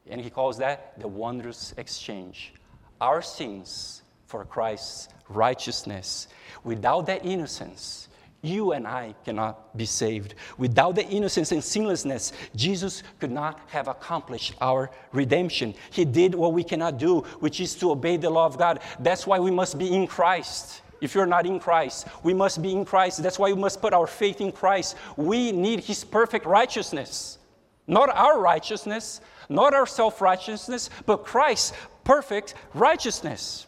And 0.09 0.21
he 0.21 0.31
calls 0.31 0.59
that 0.59 0.99
the 0.99 1.09
wondrous 1.09 1.73
exchange. 1.77 2.53
Our 3.01 3.23
sins 3.23 4.03
for 4.27 4.45
Christ's 4.45 5.09
righteousness. 5.29 6.29
Without 6.65 7.07
that 7.07 7.25
innocence, 7.25 8.09
you 8.43 8.73
and 8.73 8.87
I 8.87 9.15
cannot 9.25 9.77
be 9.77 9.85
saved. 9.85 10.35
Without 10.57 10.95
the 10.95 11.07
innocence 11.07 11.53
and 11.53 11.63
sinlessness, 11.63 12.33
Jesus 12.57 13.03
could 13.19 13.31
not 13.31 13.61
have 13.69 13.89
accomplished 13.89 14.55
our 14.61 14.91
redemption. 15.13 15.75
He 15.91 16.05
did 16.05 16.35
what 16.35 16.53
we 16.53 16.65
cannot 16.65 16.99
do, 16.99 17.21
which 17.41 17.61
is 17.61 17.75
to 17.77 17.91
obey 17.91 18.17
the 18.17 18.31
law 18.31 18.47
of 18.47 18.57
God. 18.57 18.81
That's 18.99 19.27
why 19.27 19.39
we 19.39 19.51
must 19.51 19.79
be 19.79 19.95
in 19.95 20.07
Christ. 20.07 20.83
If 21.01 21.15
you're 21.15 21.27
not 21.27 21.47
in 21.47 21.59
Christ, 21.61 22.07
we 22.23 22.35
must 22.35 22.63
be 22.63 22.73
in 22.73 22.85
Christ. 22.85 23.23
That's 23.23 23.39
why 23.39 23.53
we 23.53 23.61
must 23.61 23.81
put 23.81 23.93
our 23.93 24.07
faith 24.07 24.41
in 24.41 24.53
Christ. 24.53 24.97
We 25.17 25.53
need 25.53 25.81
His 25.81 26.05
perfect 26.05 26.47
righteousness. 26.47 27.39
Not 27.87 28.09
our 28.11 28.39
righteousness, 28.39 29.21
not 29.49 29.75
our 29.75 29.87
self 29.87 30.21
righteousness, 30.21 30.91
but 31.07 31.25
Christ's 31.25 31.73
perfect 32.05 32.55
righteousness. 32.73 33.67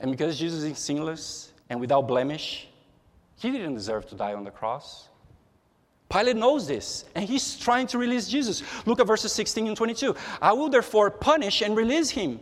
And 0.00 0.10
because 0.10 0.38
Jesus 0.38 0.64
is 0.64 0.78
sinless 0.78 1.52
and 1.70 1.80
without 1.80 2.08
blemish, 2.08 2.68
he 3.52 3.58
didn't 3.58 3.74
deserve 3.74 4.06
to 4.08 4.14
die 4.14 4.34
on 4.34 4.44
the 4.44 4.50
cross. 4.50 5.08
Pilate 6.08 6.36
knows 6.36 6.66
this, 6.66 7.04
and 7.14 7.24
he's 7.24 7.56
trying 7.56 7.86
to 7.88 7.98
release 7.98 8.28
Jesus. 8.28 8.62
Look 8.86 9.00
at 9.00 9.06
verses 9.06 9.32
16 9.32 9.66
and 9.66 9.76
22. 9.76 10.14
I 10.40 10.52
will 10.52 10.68
therefore 10.68 11.10
punish 11.10 11.62
and 11.62 11.76
release 11.76 12.10
him. 12.10 12.40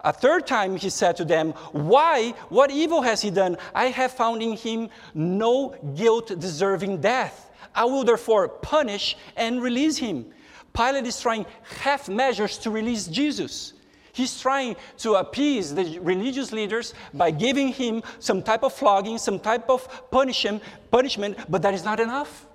A 0.00 0.12
third 0.12 0.46
time 0.46 0.76
he 0.76 0.90
said 0.90 1.16
to 1.16 1.24
them, 1.24 1.52
Why? 1.72 2.30
What 2.48 2.70
evil 2.70 3.02
has 3.02 3.22
he 3.22 3.30
done? 3.30 3.56
I 3.74 3.86
have 3.86 4.12
found 4.12 4.42
in 4.42 4.56
him 4.56 4.88
no 5.14 5.74
guilt 5.94 6.38
deserving 6.38 7.00
death. 7.00 7.50
I 7.74 7.84
will 7.84 8.04
therefore 8.04 8.48
punish 8.48 9.16
and 9.36 9.62
release 9.62 9.96
him. 9.96 10.26
Pilate 10.72 11.06
is 11.06 11.20
trying 11.20 11.46
half 11.80 12.08
measures 12.08 12.58
to 12.58 12.70
release 12.70 13.06
Jesus. 13.06 13.74
He's 14.14 14.40
trying 14.40 14.76
to 14.98 15.16
appease 15.16 15.74
the 15.74 15.98
religious 15.98 16.52
leaders 16.52 16.94
by 17.12 17.32
giving 17.32 17.68
him 17.68 18.00
some 18.20 18.42
type 18.42 18.62
of 18.62 18.72
flogging, 18.72 19.18
some 19.18 19.40
type 19.40 19.68
of 19.68 20.08
punishment, 20.12 20.62
punishment, 20.92 21.36
but 21.48 21.62
that 21.62 21.74
is 21.74 21.84
not 21.84 21.98
enough. 21.98 22.46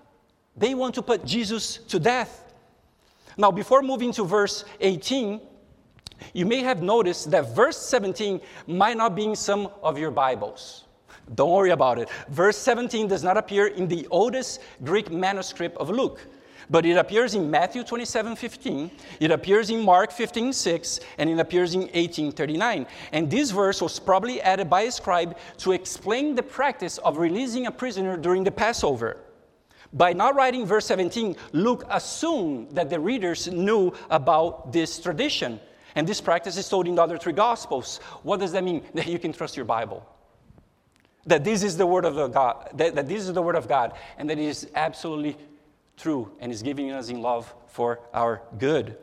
They 0.55 0.73
want 0.73 0.95
to 0.95 1.01
put 1.01 1.25
Jesus 1.25 1.79
to 1.89 1.99
death. 1.99 2.53
Now, 3.37 3.51
before 3.51 3.81
moving 3.81 4.13
to 4.13 4.23
verse 4.23 4.63
18, 4.79 5.41
you 6.33 6.45
may 6.45 6.61
have 6.61 6.81
noticed 6.81 7.29
that 7.31 7.53
verse 7.53 7.77
17 7.77 8.39
might 8.65 8.95
not 8.95 9.13
be 9.13 9.25
in 9.25 9.35
some 9.35 9.69
of 9.83 9.97
your 9.97 10.11
Bibles. 10.11 10.85
Don't 11.35 11.51
worry 11.51 11.71
about 11.71 11.99
it. 11.99 12.09
Verse 12.29 12.57
17 12.57 13.09
does 13.09 13.23
not 13.23 13.35
appear 13.35 13.67
in 13.67 13.89
the 13.89 14.07
oldest 14.11 14.61
Greek 14.85 15.11
manuscript 15.11 15.75
of 15.77 15.89
Luke, 15.89 16.25
but 16.69 16.85
it 16.85 16.97
appears 16.97 17.35
in 17.35 17.49
Matthew 17.49 17.83
27 17.83 18.35
15, 18.35 18.91
it 19.19 19.31
appears 19.31 19.69
in 19.69 19.81
Mark 19.83 20.11
15 20.11 20.53
6, 20.53 20.99
and 21.17 21.29
it 21.29 21.39
appears 21.39 21.73
in 21.73 21.81
1839. 21.81 22.87
And 23.11 23.29
this 23.29 23.51
verse 23.51 23.81
was 23.81 23.99
probably 23.99 24.41
added 24.41 24.69
by 24.69 24.81
a 24.81 24.91
scribe 24.91 25.37
to 25.57 25.71
explain 25.71 26.35
the 26.35 26.43
practice 26.43 26.97
of 26.99 27.17
releasing 27.17 27.67
a 27.67 27.71
prisoner 27.71 28.17
during 28.17 28.43
the 28.43 28.51
Passover. 28.51 29.17
By 29.93 30.13
not 30.13 30.35
writing 30.35 30.65
verse 30.65 30.85
17, 30.85 31.35
Luke 31.51 31.83
assumed 31.89 32.71
that 32.71 32.89
the 32.89 32.99
readers 32.99 33.47
knew 33.47 33.91
about 34.09 34.71
this 34.71 34.99
tradition. 34.99 35.59
And 35.95 36.07
this 36.07 36.21
practice 36.21 36.57
is 36.57 36.69
told 36.69 36.87
in 36.87 36.95
the 36.95 37.01
other 37.01 37.17
three 37.17 37.33
Gospels. 37.33 37.97
What 38.21 38.39
does 38.39 38.51
that 38.51 38.63
mean? 38.63 38.83
That 38.93 39.07
you 39.07 39.17
can 39.17 39.33
trust 39.33 39.55
your 39.55 39.65
Bible. 39.65 40.05
That 41.25 41.43
this 41.43 41.63
is 41.63 41.75
the 41.75 41.85
Word 41.85 42.05
of 42.05 42.31
God, 42.31 42.69
that, 42.75 42.95
that 42.95 43.07
this 43.07 43.23
is 43.23 43.33
the 43.33 43.41
Word 43.41 43.55
of 43.55 43.67
God, 43.67 43.93
and 44.17 44.29
that 44.29 44.37
it 44.37 44.45
is 44.45 44.69
absolutely 44.75 45.37
true 45.99 46.31
and 46.39 46.51
is 46.51 46.63
giving 46.63 46.91
us 46.91 47.09
in 47.09 47.21
love 47.21 47.53
for 47.67 47.99
our 48.13 48.41
good. 48.57 48.97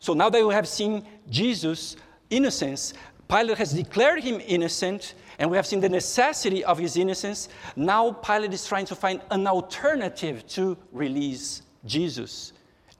So 0.00 0.12
now 0.14 0.28
that 0.30 0.46
we 0.46 0.52
have 0.54 0.68
seen 0.68 1.04
Jesus' 1.30 1.96
innocence, 2.30 2.94
Pilate 3.28 3.58
has 3.58 3.72
declared 3.72 4.22
him 4.22 4.40
innocent, 4.46 5.14
and 5.38 5.50
we 5.50 5.56
have 5.56 5.66
seen 5.66 5.80
the 5.80 5.88
necessity 5.88 6.64
of 6.64 6.78
his 6.78 6.96
innocence. 6.96 7.48
Now 7.76 8.12
Pilate 8.12 8.54
is 8.54 8.66
trying 8.66 8.86
to 8.86 8.94
find 8.94 9.20
an 9.30 9.46
alternative 9.46 10.46
to 10.48 10.76
release 10.92 11.62
Jesus. 11.84 12.52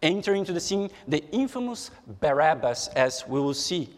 Entering 0.02 0.40
into 0.40 0.52
the 0.52 0.60
scene 0.60 0.90
the 1.08 1.25
infamous 1.32 1.90
Barabbas, 2.20 2.88
as 2.88 3.26
we 3.26 3.40
will 3.40 3.54
see. 3.54 3.90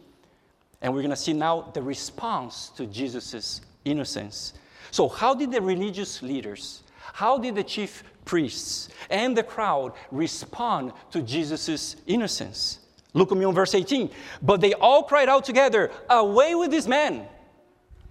And 0.83 0.95
we're 0.95 1.03
going 1.03 1.11
to 1.11 1.17
see 1.17 1.35
now 1.35 1.71
the 1.75 1.83
response 1.83 2.71
to 2.71 2.87
Jesus' 2.87 3.61
innocence. 3.85 4.55
So, 4.91 5.09
how 5.09 5.35
did 5.35 5.53
the 5.53 5.61
religious 5.61 6.23
leaders, 6.23 6.83
how 7.12 7.39
did 7.39 7.55
the 7.55 7.62
chief 7.62 8.03
priests 8.31 8.89
and 9.11 9.37
the 9.37 9.43
crowd 9.43 9.93
respond 10.13 10.93
to 11.11 11.21
Jesus' 11.21 11.97
innocence? 12.07 12.79
Look 13.13 13.33
at 13.33 13.37
me 13.37 13.45
on 13.45 13.55
verse 13.55 13.75
18. 13.75 14.09
But 14.41 14.61
they 14.61 14.73
all 14.75 15.03
cried 15.03 15.29
out 15.29 15.45
together, 15.45 15.91
Away 16.09 16.55
with 16.55 16.71
this 16.71 16.87
man! 16.87 17.27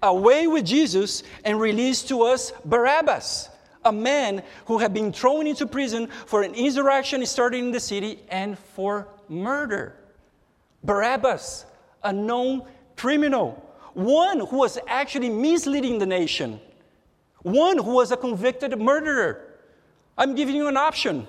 Away 0.04 0.48
with 0.48 0.66
Jesus, 0.66 1.24
and 1.46 1.60
release 1.60 2.04
to 2.04 2.24
us 2.24 2.52
Barabbas 2.66 3.50
a 3.86 3.92
man 3.94 4.44
who 4.66 4.78
had 4.78 4.94
been 4.94 5.12
thrown 5.12 5.48
into 5.48 5.66
prison 5.66 6.08
for 6.26 6.44
an 6.44 6.54
insurrection 6.54 7.26
started 7.26 7.60
in 7.60 7.72
the 7.72 7.80
city 7.80 8.20
and 8.30 8.60
for 8.60 9.08
murder. 9.30 9.96
Barabbas, 10.84 11.66
a 12.04 12.12
known 12.12 12.64
criminal, 12.98 13.66
one 13.94 14.40
who 14.40 14.58
was 14.58 14.78
actually 14.88 15.30
misleading 15.30 15.98
the 15.98 16.06
nation, 16.06 16.60
one 17.42 17.78
who 17.78 17.94
was 17.94 18.12
a 18.12 18.18
convicted 18.18 18.78
murderer. 18.80 19.49
I'm 20.20 20.36
giving 20.36 20.56
you 20.56 20.68
an 20.68 20.76
option. 20.76 21.26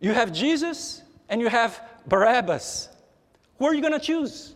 You 0.00 0.12
have 0.12 0.30
Jesus 0.30 1.02
and 1.30 1.40
you 1.40 1.48
have 1.48 1.80
Barabbas. 2.06 2.90
Who 3.58 3.64
are 3.64 3.74
you 3.74 3.80
going 3.80 3.94
to 3.94 3.98
choose? 3.98 4.54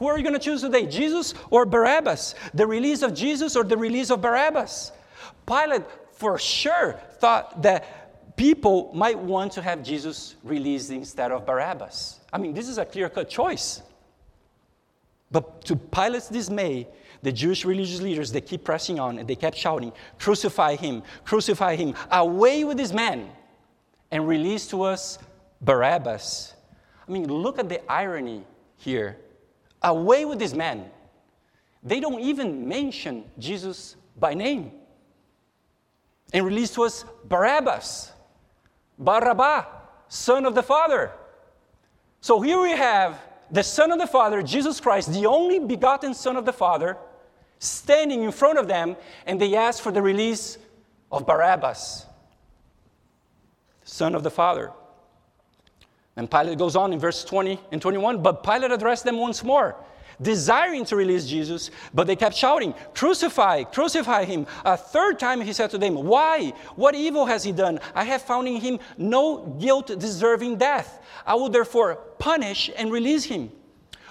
Who 0.00 0.08
are 0.08 0.18
you 0.18 0.24
going 0.24 0.34
to 0.34 0.40
choose 0.40 0.60
today, 0.60 0.86
Jesus 0.86 1.32
or 1.50 1.64
Barabbas? 1.64 2.34
The 2.52 2.66
release 2.66 3.02
of 3.02 3.14
Jesus 3.14 3.54
or 3.54 3.62
the 3.62 3.76
release 3.76 4.10
of 4.10 4.20
Barabbas? 4.20 4.90
Pilate, 5.46 5.84
for 6.12 6.36
sure, 6.36 7.00
thought 7.20 7.62
that 7.62 8.36
people 8.36 8.90
might 8.92 9.16
want 9.16 9.52
to 9.52 9.62
have 9.62 9.84
Jesus 9.84 10.34
released 10.42 10.90
instead 10.90 11.30
of 11.30 11.46
Barabbas. 11.46 12.18
I 12.32 12.38
mean, 12.38 12.52
this 12.52 12.68
is 12.68 12.78
a 12.78 12.84
clear 12.84 13.08
cut 13.08 13.30
choice. 13.30 13.80
But 15.30 15.64
to 15.66 15.76
Pilate's 15.76 16.28
dismay, 16.28 16.88
the 17.24 17.32
Jewish 17.32 17.64
religious 17.64 18.00
leaders, 18.00 18.30
they 18.30 18.40
keep 18.40 18.64
pressing 18.64 19.00
on 19.00 19.18
and 19.18 19.26
they 19.26 19.34
kept 19.34 19.56
shouting, 19.56 19.92
Crucify 20.18 20.76
him, 20.76 21.02
crucify 21.24 21.74
him, 21.74 21.94
away 22.12 22.64
with 22.64 22.76
this 22.76 22.92
man, 22.92 23.30
and 24.10 24.28
release 24.28 24.66
to 24.68 24.82
us 24.82 25.18
Barabbas. 25.62 26.54
I 27.08 27.10
mean, 27.10 27.26
look 27.26 27.58
at 27.58 27.68
the 27.68 27.80
irony 27.90 28.44
here. 28.76 29.18
Away 29.82 30.24
with 30.24 30.38
this 30.38 30.54
man. 30.54 30.90
They 31.82 31.98
don't 31.98 32.20
even 32.20 32.68
mention 32.68 33.24
Jesus 33.38 33.96
by 34.18 34.34
name 34.34 34.72
and 36.32 36.44
release 36.44 36.70
to 36.74 36.84
us 36.84 37.04
Barabbas, 37.24 38.12
Barabbas, 38.98 39.66
son 40.08 40.44
of 40.44 40.54
the 40.54 40.62
Father. 40.62 41.10
So 42.20 42.40
here 42.40 42.60
we 42.60 42.70
have 42.70 43.20
the 43.50 43.62
Son 43.62 43.92
of 43.92 43.98
the 43.98 44.06
Father, 44.06 44.42
Jesus 44.42 44.80
Christ, 44.80 45.12
the 45.12 45.26
only 45.26 45.58
begotten 45.58 46.14
Son 46.14 46.36
of 46.36 46.44
the 46.44 46.52
Father, 46.52 46.96
standing 47.64 48.22
in 48.22 48.32
front 48.32 48.58
of 48.58 48.68
them, 48.68 48.96
and 49.26 49.40
they 49.40 49.54
ask 49.54 49.82
for 49.82 49.92
the 49.92 50.02
release 50.02 50.58
of 51.10 51.26
Barabbas, 51.26 52.06
Son 53.84 54.14
of 54.14 54.22
the 54.22 54.30
Father. 54.30 54.72
And 56.16 56.30
Pilate 56.30 56.58
goes 56.58 56.76
on 56.76 56.92
in 56.92 56.98
verse 56.98 57.24
20 57.24 57.58
and 57.72 57.82
21, 57.82 58.22
but 58.22 58.42
Pilate 58.42 58.70
addressed 58.70 59.04
them 59.04 59.18
once 59.18 59.42
more 59.42 59.76
desiring 60.20 60.84
to 60.86 60.96
release 60.96 61.26
Jesus, 61.26 61.70
but 61.92 62.06
they 62.06 62.16
kept 62.16 62.36
shouting, 62.36 62.74
Crucify, 62.94 63.64
crucify 63.64 64.24
him. 64.24 64.46
A 64.64 64.76
third 64.76 65.18
time 65.18 65.40
he 65.40 65.52
said 65.52 65.70
to 65.70 65.78
them, 65.78 65.94
Why? 65.94 66.52
What 66.76 66.94
evil 66.94 67.26
has 67.26 67.44
he 67.44 67.52
done? 67.52 67.80
I 67.94 68.04
have 68.04 68.22
found 68.22 68.48
in 68.48 68.56
him 68.56 68.78
no 68.96 69.38
guilt 69.60 69.86
deserving 69.98 70.56
death. 70.56 71.02
I 71.26 71.34
will 71.34 71.48
therefore 71.48 71.96
punish 72.18 72.70
and 72.76 72.92
release 72.92 73.24
him. 73.24 73.50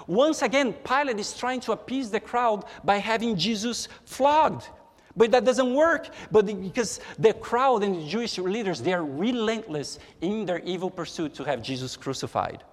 Once 0.08 0.42
again, 0.42 0.74
Pilate 0.74 1.20
is 1.20 1.36
trying 1.38 1.60
to 1.62 1.72
appease 1.72 2.12
the 2.12 2.20
crowd 2.20 2.66
by 2.84 2.98
having 2.98 3.38
Jesus 3.38 3.88
flogged. 4.06 4.68
But 5.16 5.32
that 5.32 5.46
doesn't 5.46 5.74
work. 5.74 6.10
But 6.32 6.46
because 6.46 7.00
the 7.20 7.34
crowd 7.34 7.84
and 7.84 7.96
the 7.96 8.08
Jewish 8.08 8.38
leaders, 8.38 8.82
they 8.82 8.94
are 8.94 9.06
relentless 9.06 10.00
in 10.22 10.46
their 10.46 10.60
evil 10.60 10.90
pursuit 10.90 11.36
to 11.36 11.44
have 11.44 11.62
Jesus 11.62 11.96
crucified. 11.96 12.64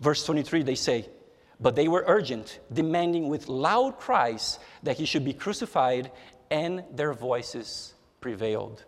Verse 0.00 0.24
23, 0.24 0.62
they 0.62 0.74
say, 0.74 1.08
but 1.60 1.76
they 1.76 1.88
were 1.88 2.04
urgent, 2.06 2.60
demanding 2.72 3.28
with 3.28 3.48
loud 3.48 3.98
cries 3.98 4.58
that 4.82 4.96
he 4.96 5.06
should 5.06 5.24
be 5.24 5.32
crucified, 5.32 6.10
and 6.50 6.84
their 6.92 7.12
voices 7.12 7.94
prevailed. 8.20 8.84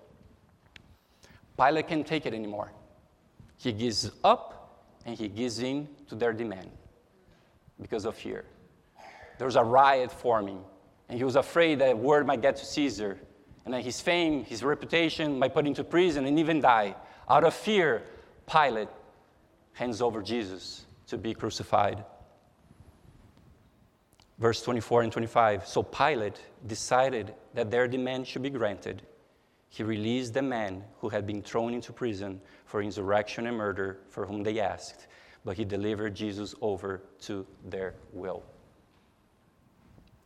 Pilate 1.56 1.88
can't 1.88 2.06
take 2.06 2.26
it 2.26 2.34
anymore. 2.34 2.72
He 3.56 3.72
gives 3.72 4.10
up 4.22 4.92
and 5.06 5.16
he 5.16 5.28
gives 5.28 5.60
in 5.60 5.88
to 6.08 6.14
their 6.14 6.32
demand 6.32 6.70
because 7.80 8.04
of 8.04 8.14
fear. 8.14 8.44
There 9.38 9.46
was 9.46 9.56
a 9.56 9.64
riot 9.64 10.10
forming, 10.10 10.62
and 11.08 11.18
he 11.18 11.24
was 11.24 11.36
afraid 11.36 11.80
that 11.80 11.98
word 11.98 12.26
might 12.26 12.42
get 12.42 12.56
to 12.56 12.64
Caesar, 12.64 13.18
and 13.64 13.74
that 13.74 13.84
his 13.84 14.00
fame, 14.00 14.44
his 14.44 14.62
reputation 14.62 15.38
might 15.38 15.52
put 15.52 15.66
him 15.66 15.74
to 15.74 15.84
prison 15.84 16.26
and 16.26 16.38
even 16.38 16.60
die. 16.60 16.94
Out 17.28 17.44
of 17.44 17.54
fear, 17.54 18.02
Pilate 18.50 18.88
hands 19.72 20.00
over 20.00 20.22
Jesus 20.22 20.86
to 21.08 21.18
be 21.18 21.34
crucified 21.34 22.04
verse 24.38 24.62
24 24.62 25.02
and 25.02 25.12
25. 25.12 25.66
So 25.66 25.82
Pilate 25.82 26.40
decided 26.66 27.34
that 27.54 27.70
their 27.70 27.88
demand 27.88 28.26
should 28.26 28.42
be 28.42 28.50
granted. 28.50 29.02
He 29.68 29.82
released 29.82 30.34
the 30.34 30.42
man 30.42 30.84
who 30.98 31.08
had 31.08 31.26
been 31.26 31.42
thrown 31.42 31.74
into 31.74 31.92
prison 31.92 32.40
for 32.64 32.82
insurrection 32.82 33.46
and 33.46 33.56
murder, 33.56 33.98
for 34.08 34.26
whom 34.26 34.42
they 34.42 34.60
asked, 34.60 35.06
but 35.46 35.56
he 35.56 35.64
delivered 35.64 36.12
Jesus 36.12 36.56
over 36.60 37.00
to 37.20 37.46
their 37.64 37.94
will. 38.12 38.42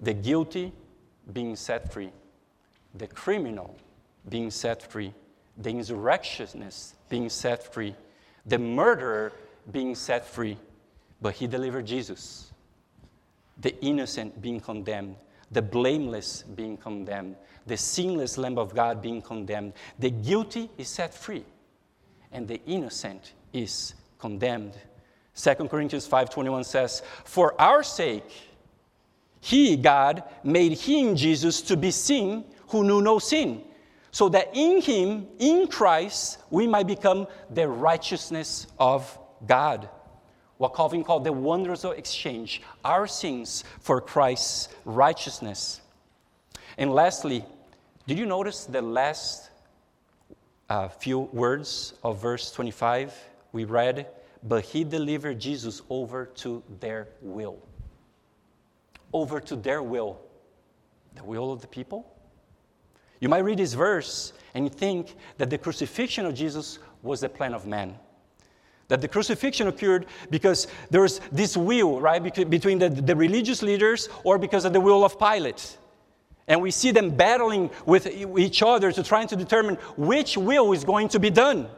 The 0.01 0.15
guilty 0.15 0.73
being 1.31 1.57
set 1.57 1.93
free, 1.93 2.11
the 2.95 3.07
criminal 3.07 3.77
being 4.31 4.51
set 4.51 4.83
free, 4.83 5.13
the 5.59 5.69
insurrectionist 5.69 6.97
being 7.11 7.29
set 7.29 7.73
free, 7.73 7.95
the 8.47 8.59
murderer 8.59 9.33
being 9.71 9.95
set 9.95 10.27
free, 10.27 10.57
but 11.21 11.35
he 11.35 11.47
delivered 11.47 11.87
Jesus 11.87 12.51
the 13.59 13.79
innocent 13.85 14.41
being 14.41 14.59
condemned, 14.59 15.17
the 15.51 15.61
blameless 15.61 16.45
being 16.55 16.79
condemned, 16.79 17.37
the 17.67 17.77
sinless 17.77 18.39
Lamb 18.39 18.57
of 18.57 18.75
God 18.75 19.03
being 19.03 19.21
condemned. 19.21 19.75
The 19.99 20.09
guilty 20.09 20.71
is 20.79 20.89
set 20.89 21.13
free, 21.13 21.45
and 22.33 22.49
the 22.49 22.59
innocent 22.65 23.35
is 23.53 23.93
condemned. 24.19 24.79
2 25.35 25.69
Corinthians 25.69 26.07
5:21 26.07 26.65
says, 26.65 27.03
"For 27.25 27.61
our 27.61 27.83
sake 27.83 28.31
he 29.41 29.77
God 29.77 30.23
made 30.45 30.73
him 30.73 31.17
Jesus 31.17 31.63
to 31.63 31.77
be 31.77 31.91
sin 31.91 32.45
who 32.69 32.85
knew 32.85 33.01
no 33.01 33.19
sin, 33.19 33.65
so 34.13 34.29
that 34.29 34.51
in 34.55 34.83
him, 34.83 35.29
in 35.39 35.67
Christ, 35.67 36.39
we 36.51 36.67
might 36.67 36.87
become 36.87 37.27
the 37.49 37.69
righteousness 37.69 38.67
of 38.79 39.19
God." 39.47 39.89
What 40.59 40.75
Calvin 40.75 41.05
called 41.05 41.25
the 41.25 41.33
wonders 41.33 41.85
of 41.87 41.97
exchange, 41.97 42.61
our 42.85 43.07
sins 43.07 43.65
for 43.81 43.99
Christ's 43.99 44.69
righteousness. 44.85 45.81
And 46.77 46.93
lastly, 46.93 47.47
did 48.07 48.19
you 48.19 48.27
notice 48.27 48.67
the 48.67 48.83
last 48.83 49.49
uh, 50.69 50.89
few 50.89 51.21
words 51.21 51.95
of 52.05 52.21
verse 52.21 52.53
25? 52.53 53.15
We 53.53 53.65
read, 53.65 54.07
But 54.43 54.65
he 54.65 54.85
delivered 54.85 55.39
Jesus 55.39 55.83
over 55.91 56.27
to 56.27 56.63
their 56.81 57.09
will. 57.21 57.59
Over 59.13 59.41
to 59.41 59.57
their 59.57 59.83
will. 59.83 60.21
The 61.15 61.25
will 61.25 61.53
of 61.53 61.61
the 61.61 61.67
people? 61.67 62.07
You 63.21 63.29
might 63.29 63.41
read 63.41 63.59
this 63.59 63.75
verse 63.75 64.33
and 64.55 64.73
think 64.75 65.15
that 65.37 65.51
the 65.51 65.59
crucifixion 65.59 66.25
of 66.25 66.35
Jesus 66.35 66.79
was 67.03 67.21
the 67.21 67.29
plan 67.29 67.55
of 67.55 67.67
man. 67.67 67.97
That 68.89 69.01
the 69.01 69.09
crucifixion 69.09 69.69
occurred 69.69 70.07
because 70.31 70.67
there 70.91 71.03
was 71.03 71.21
this 71.31 71.57
will, 71.57 72.01
right, 72.01 72.23
between 72.23 72.79
the, 72.79 72.89
the 72.89 73.15
religious 73.15 73.63
leaders 73.63 74.09
or 74.25 74.39
because 74.39 74.65
of 74.65 74.73
the 74.73 74.81
will 74.81 75.05
of 75.05 75.19
Pilate. 75.19 75.77
And 76.49 76.61
we 76.61 76.73
see 76.73 76.91
them 76.91 77.11
battling 77.11 77.71
with 77.87 78.09
each 78.09 78.63
other 78.63 78.91
to 78.91 79.03
trying 79.05 79.29
to 79.29 79.37
determine 79.37 79.77
which 79.97 80.37
will 80.37 80.73
is 80.73 80.83
going 80.83 81.09
to 81.11 81.21
be 81.21 81.31
done. 81.31 81.69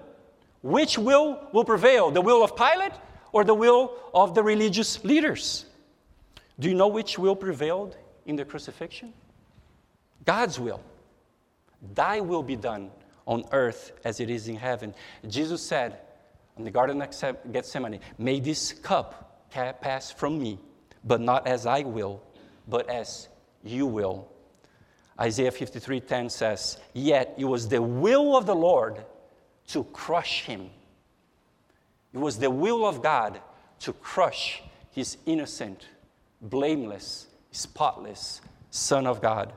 Which 0.63 0.97
will 0.97 1.49
will 1.53 1.65
prevail? 1.65 2.11
The 2.11 2.21
will 2.21 2.43
of 2.43 2.57
Pilate 2.57 2.93
or 3.33 3.45
the 3.45 3.55
will 3.55 3.95
of 4.15 4.35
the 4.35 4.43
religious 4.43 5.03
leaders? 5.05 5.67
Do 6.59 6.69
you 6.69 6.75
know 6.75 6.89
which 6.89 7.19
will 7.19 7.35
prevailed 7.35 7.97
in 8.27 8.37
the 8.37 8.45
crucifixion? 8.45 9.13
God's 10.25 10.61
will. 10.61 10.81
Thy 11.95 12.21
will 12.21 12.43
be 12.43 12.57
done 12.57 12.91
on 13.27 13.45
earth 13.51 13.93
as 14.05 14.21
it 14.21 14.31
is 14.31 14.49
in 14.49 14.57
heaven. 14.57 14.95
Jesus 15.29 15.63
said 15.63 15.99
in 16.57 16.65
the 16.65 16.71
Garden 16.71 17.03
of 17.03 17.53
Gethsemane, 17.53 18.01
May 18.19 18.39
this 18.39 18.73
cup 18.73 19.49
pass 19.51 20.13
from 20.13 20.41
me, 20.41 20.59
but 21.05 21.21
not 21.21 21.47
as 21.47 21.67
I 21.67 21.81
will, 21.81 22.23
but 22.69 22.89
as 22.89 23.29
you 23.65 23.87
will. 23.87 24.29
Isaiah 25.21 25.51
53:10 25.51 26.31
says, 26.31 26.79
"Yet 26.93 27.35
it 27.37 27.45
was 27.45 27.69
the 27.69 27.83
will 27.83 28.37
of 28.37 28.47
the 28.47 28.55
Lord 28.55 29.05
to 29.73 29.85
crush 29.85 30.45
him. 30.45 30.71
It 32.13 32.19
was 32.19 32.39
the 32.39 32.51
will 32.51 32.87
of 32.87 33.03
God 33.03 33.41
to 33.81 33.93
crush 33.93 34.63
his 34.91 35.17
innocent, 35.27 35.87
blameless, 36.41 37.27
spotless 37.51 38.41
Son 38.71 39.07
of 39.07 39.21
God." 39.21 39.53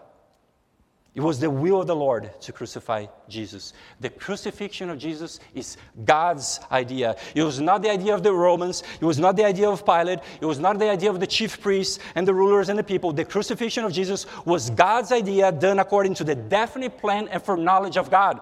It 1.14 1.22
was 1.22 1.40
the 1.40 1.50
will 1.50 1.80
of 1.80 1.88
the 1.88 1.96
Lord 1.96 2.30
to 2.42 2.52
crucify 2.52 3.06
Jesus. 3.30 3.72
The 4.02 4.10
crucifixion 4.10 4.90
of 4.90 4.98
Jesus 4.98 5.40
is 5.54 5.78
God's 6.04 6.60
idea. 6.70 7.16
It 7.34 7.44
was 7.44 7.62
not 7.62 7.82
the 7.82 7.90
idea 7.90 8.14
of 8.14 8.22
the 8.22 8.34
Romans. 8.34 8.84
It 9.00 9.06
was 9.06 9.18
not 9.18 9.38
the 9.38 9.46
idea 9.46 9.70
of 9.70 9.86
Pilate. 9.86 10.20
It 10.42 10.46
was 10.46 10.60
not 10.60 10.78
the 10.78 10.90
idea 10.90 11.10
of 11.10 11.22
the 11.22 11.28
chief 11.28 11.62
priests 11.62 12.00
and 12.16 12.28
the 12.28 12.34
rulers 12.34 12.68
and 12.68 12.78
the 12.78 12.84
people. 12.84 13.14
The 13.14 13.24
crucifixion 13.24 13.86
of 13.86 13.94
Jesus 13.94 14.26
was 14.44 14.70
God's 14.70 15.14
idea 15.14 15.54
done 15.54 15.80
according 15.80 16.16
to 16.16 16.26
the 16.26 16.36
definite 16.36 16.98
plan 16.98 17.30
and 17.30 17.42
foreknowledge 17.42 17.96
of 17.96 18.10
God. 18.10 18.42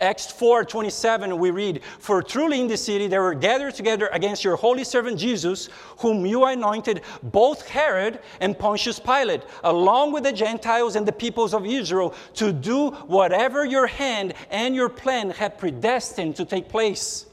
Acts 0.00 0.30
4 0.30 0.64
27, 0.64 1.36
we 1.38 1.50
read, 1.50 1.82
For 1.98 2.22
truly 2.22 2.60
in 2.60 2.68
the 2.68 2.76
city 2.76 3.08
they 3.08 3.18
were 3.18 3.34
gathered 3.34 3.74
together 3.74 4.08
against 4.12 4.44
your 4.44 4.54
holy 4.54 4.84
servant 4.84 5.18
Jesus, 5.18 5.68
whom 5.98 6.24
you 6.24 6.44
anointed, 6.44 7.02
both 7.24 7.66
Herod 7.66 8.20
and 8.40 8.56
Pontius 8.56 9.00
Pilate, 9.00 9.42
along 9.64 10.12
with 10.12 10.22
the 10.22 10.32
Gentiles 10.32 10.94
and 10.94 11.06
the 11.06 11.12
peoples 11.12 11.52
of 11.52 11.66
Israel, 11.66 12.14
to 12.34 12.52
do 12.52 12.90
whatever 12.90 13.64
your 13.64 13.88
hand 13.88 14.34
and 14.50 14.72
your 14.72 14.88
plan 14.88 15.30
had 15.30 15.58
predestined 15.58 16.36
to 16.36 16.44
take 16.44 16.68
place. 16.68 17.26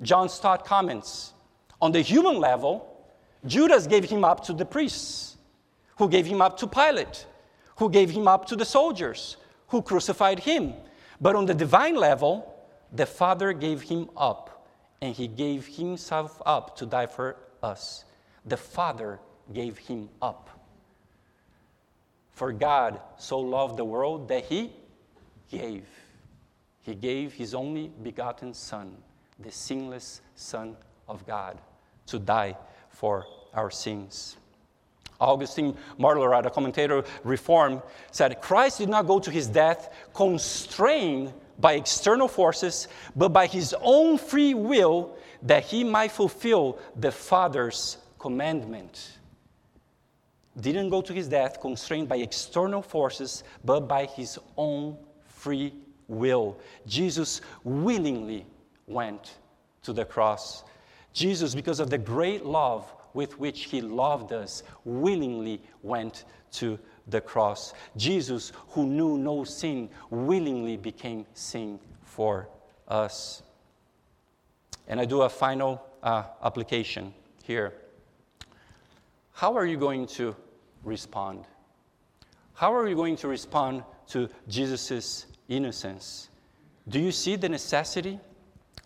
John 0.00 0.30
Stott 0.30 0.64
comments 0.64 1.34
On 1.82 1.92
the 1.92 2.00
human 2.00 2.40
level, 2.40 2.86
Judas 3.44 3.86
gave 3.86 4.04
him 4.04 4.24
up 4.24 4.42
to 4.44 4.54
the 4.54 4.64
priests, 4.64 5.36
who 5.98 6.08
gave 6.08 6.24
him 6.24 6.40
up 6.40 6.56
to 6.56 6.66
Pilate, 6.66 7.26
who 7.76 7.90
gave 7.90 8.08
him 8.08 8.26
up 8.26 8.46
to 8.46 8.56
the 8.56 8.64
soldiers 8.64 9.36
who 9.70 9.82
crucified 9.82 10.40
him. 10.40 10.74
But 11.20 11.36
on 11.36 11.46
the 11.46 11.54
divine 11.54 11.96
level, 11.96 12.54
the 12.92 13.06
Father 13.06 13.52
gave 13.52 13.82
him 13.82 14.10
up, 14.16 14.66
and 15.00 15.14
he 15.14 15.28
gave 15.28 15.66
himself 15.66 16.40
up 16.44 16.76
to 16.76 16.86
die 16.86 17.06
for 17.06 17.36
us. 17.62 18.04
The 18.44 18.56
Father 18.56 19.20
gave 19.52 19.78
him 19.78 20.08
up. 20.20 20.50
For 22.32 22.52
God 22.52 23.00
so 23.18 23.38
loved 23.38 23.76
the 23.76 23.84
world 23.84 24.28
that 24.28 24.44
he 24.44 24.72
gave. 25.50 25.86
He 26.82 26.94
gave 26.94 27.34
his 27.34 27.54
only 27.54 27.92
begotten 28.02 28.54
Son, 28.54 28.96
the 29.38 29.52
sinless 29.52 30.22
Son 30.34 30.76
of 31.06 31.26
God, 31.26 31.60
to 32.06 32.18
die 32.18 32.56
for 32.88 33.26
our 33.52 33.70
sins. 33.70 34.36
Augustine 35.20 35.76
Marlorat, 35.98 36.46
a 36.46 36.50
commentator 36.50 37.04
Reform, 37.24 37.82
said 38.10 38.40
Christ 38.40 38.78
did 38.78 38.88
not 38.88 39.06
go 39.06 39.18
to 39.20 39.30
his 39.30 39.46
death 39.46 39.92
constrained 40.14 41.32
by 41.58 41.74
external 41.74 42.28
forces, 42.28 42.88
but 43.14 43.28
by 43.30 43.46
his 43.46 43.74
own 43.80 44.18
free 44.18 44.54
will 44.54 45.16
that 45.42 45.64
he 45.64 45.84
might 45.84 46.12
fulfill 46.12 46.78
the 46.96 47.12
Father's 47.12 47.98
commandment. 48.18 49.18
Didn't 50.58 50.90
go 50.90 51.00
to 51.02 51.12
his 51.12 51.28
death 51.28 51.60
constrained 51.60 52.08
by 52.08 52.16
external 52.16 52.82
forces, 52.82 53.44
but 53.64 53.80
by 53.80 54.06
his 54.06 54.38
own 54.56 54.96
free 55.28 55.72
will. 56.08 56.58
Jesus 56.86 57.40
willingly 57.62 58.46
went 58.86 59.36
to 59.82 59.92
the 59.92 60.04
cross. 60.04 60.64
Jesus, 61.12 61.54
because 61.54 61.80
of 61.80 61.90
the 61.90 61.98
great 61.98 62.44
love 62.44 62.92
with 63.14 63.38
which 63.38 63.64
he 63.64 63.80
loved 63.80 64.32
us 64.32 64.62
willingly 64.84 65.62
went 65.82 66.24
to 66.52 66.78
the 67.06 67.20
cross. 67.20 67.74
Jesus, 67.96 68.52
who 68.70 68.86
knew 68.86 69.18
no 69.18 69.44
sin, 69.44 69.88
willingly 70.10 70.76
became 70.76 71.26
sin 71.34 71.78
for 72.04 72.48
us. 72.88 73.42
And 74.88 75.00
I 75.00 75.04
do 75.04 75.22
a 75.22 75.28
final 75.28 75.82
uh, 76.02 76.24
application 76.42 77.14
here. 77.44 77.74
How 79.32 79.56
are 79.56 79.66
you 79.66 79.76
going 79.76 80.06
to 80.08 80.36
respond? 80.84 81.44
How 82.54 82.74
are 82.74 82.88
you 82.88 82.94
going 82.94 83.16
to 83.16 83.28
respond 83.28 83.84
to 84.08 84.28
Jesus' 84.48 85.26
innocence? 85.48 86.28
Do 86.88 86.98
you 86.98 87.12
see 87.12 87.36
the 87.36 87.48
necessity 87.48 88.20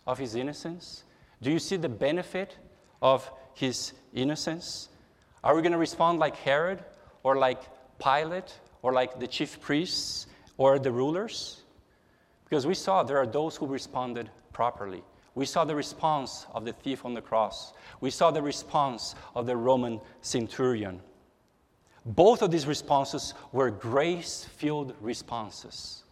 of 0.07 0.19
his 0.19 0.35
innocence? 0.35 1.05
Do 1.43 1.51
you 1.51 1.59
see 1.59 1.77
the 1.77 1.89
benefit 1.89 2.57
of 3.03 3.31
his 3.55 3.93
innocence? 4.15 4.89
Are 5.43 5.55
we 5.55 5.61
going 5.61 5.73
to 5.73 5.79
respond 5.79 6.19
like 6.19 6.37
Herod 6.37 6.83
or 7.23 7.37
like 7.37 7.61
Pilate 8.03 8.59
or 8.83 8.93
like 8.93 9.21
the 9.21 9.27
chief 9.27 9.61
priests 9.61 10.27
or 10.57 10.79
the 10.79 10.91
rulers? 10.91 11.63
Because 12.45 12.67
we 12.67 12.75
saw 12.75 13.03
there 13.03 13.19
are 13.19 13.27
those 13.27 13.57
who 13.57 13.67
responded 13.67 14.31
properly. 14.53 15.03
We 15.35 15.47
saw 15.47 15.65
the 15.65 15.75
response 15.75 16.47
of 16.55 16.65
the 16.65 16.73
thief 16.73 17.05
on 17.05 17.13
the 17.13 17.21
cross. 17.21 17.73
We 18.01 18.11
saw 18.11 18.31
the 18.31 18.43
response 18.43 19.15
of 19.35 19.47
the 19.47 19.57
Roman 19.57 20.01
centurion. 20.21 21.01
Both 22.07 22.43
of 22.43 22.51
these 22.51 22.67
responses 22.67 23.35
were 23.53 23.71
grace 23.71 24.45
filled 24.57 24.95
responses. 25.01 26.05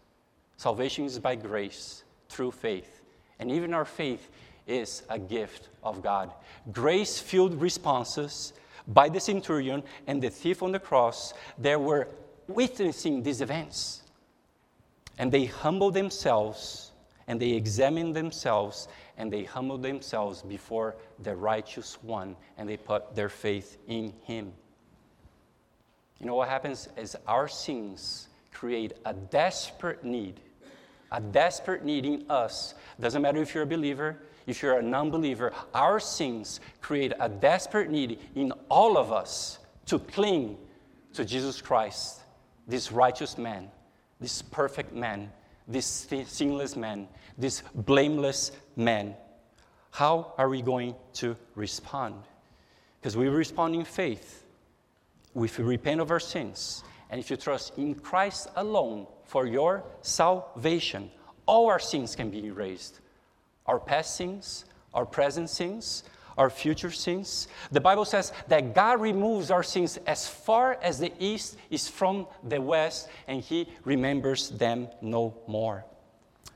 Salvation 0.57 1.05
is 1.05 1.19
by 1.19 1.37
grace 1.37 2.03
through 2.29 2.53
faith. 2.53 3.03
And 3.39 3.51
even 3.51 3.75
our 3.75 3.85
faith 3.85 4.31
is 4.67 5.03
a 5.09 5.19
gift 5.19 5.69
of 5.83 6.03
God. 6.03 6.33
Grace 6.73 7.19
filled 7.19 7.61
responses 7.61 8.53
by 8.89 9.09
the 9.09 9.21
centurion 9.21 9.83
and 10.07 10.23
the 10.23 10.31
thief 10.31 10.63
on 10.63 10.73
the 10.73 10.79
cross, 10.79 11.35
they 11.59 11.77
were 11.77 12.09
witnessing 12.49 13.23
these 13.23 13.41
events. 13.41 14.03
And 15.19 15.31
they 15.31 15.45
humbled 15.45 15.95
themselves 15.95 16.91
and 17.29 17.41
they 17.41 17.51
examined 17.51 18.17
themselves 18.17 18.89
and 19.17 19.33
they 19.33 19.45
humbled 19.45 19.83
themselves 19.83 20.43
before 20.43 20.97
the 21.23 21.35
righteous 21.37 22.03
one 22.03 22.37
and 22.59 22.69
they 22.69 22.77
put 22.77 23.15
their 23.15 23.29
faith 23.29 23.79
in 23.87 24.13
him. 24.25 24.53
You 26.19 26.27
know 26.27 26.35
what 26.35 26.49
happens 26.49 26.89
is 26.97 27.17
our 27.27 27.49
sins 27.49 28.29
create 28.53 28.93
a 29.05 29.13
desperate 29.13 30.05
need, 30.05 30.41
a 31.11 31.21
desperate 31.21 31.85
need 31.85 32.07
in 32.07 32.25
us. 32.31 32.75
Doesn't 33.01 33.23
matter 33.23 33.43
if 33.43 33.55
you're 33.55 33.65
a 33.65 33.67
believer, 33.67 34.19
if 34.47 34.63
you're 34.63 34.79
a 34.79 34.83
non 34.83 35.11
believer, 35.11 35.53
our 35.75 36.01
sins 36.01 36.61
create 36.81 37.13
a 37.21 37.29
desperate 37.29 37.91
need 37.91 38.19
in 38.35 38.53
all 38.69 38.97
of 38.99 39.13
us 39.13 39.59
to 39.87 39.99
cling 39.99 40.57
to 41.15 41.25
Jesus 41.25 41.61
Christ, 41.61 42.21
this 42.67 42.91
righteous 42.93 43.37
man, 43.37 43.71
this 44.21 44.43
perfect 44.43 44.95
man, 44.95 45.31
this 45.69 46.09
sinless 46.27 46.77
man, 46.77 47.09
this 47.39 47.63
blameless 47.75 48.53
man. 48.77 49.15
How 49.91 50.33
are 50.39 50.49
we 50.49 50.63
going 50.63 50.95
to 51.15 51.37
respond? 51.55 52.15
Because 53.01 53.17
we 53.17 53.29
respond 53.29 53.75
in 53.75 53.85
faith. 53.85 54.45
If 55.35 55.59
we 55.59 55.65
repent 55.65 56.01
of 56.01 56.11
our 56.11 56.21
sins, 56.21 56.85
and 57.11 57.21
if 57.21 57.31
you 57.31 57.37
trust 57.37 57.77
in 57.77 57.95
Christ 57.95 58.49
alone 58.57 59.07
for 59.25 59.47
your 59.47 59.85
salvation, 60.01 61.11
all 61.47 61.67
our 61.69 61.79
sins 61.79 62.17
can 62.17 62.31
be 62.31 62.47
erased. 62.47 63.01
Our 63.67 63.79
past 63.79 64.17
sins, 64.17 64.65
our 64.93 65.07
present 65.07 65.51
sins, 65.51 66.05
our 66.39 66.51
future 66.51 66.91
sins. 66.91 67.49
The 67.71 67.81
Bible 67.81 68.05
says 68.05 68.33
that 68.49 68.75
God 68.75 69.01
removes 69.01 69.51
our 69.51 69.63
sins 69.63 69.99
as 70.07 70.27
far 70.27 70.79
as 70.83 70.99
the 70.99 71.13
east 71.19 71.57
is 71.71 71.89
from 71.89 72.27
the 72.43 72.61
west, 72.61 73.09
and 73.29 73.43
He 73.43 73.69
remembers 73.85 74.51
them 74.51 74.89
no 75.01 75.37
more. 75.47 75.85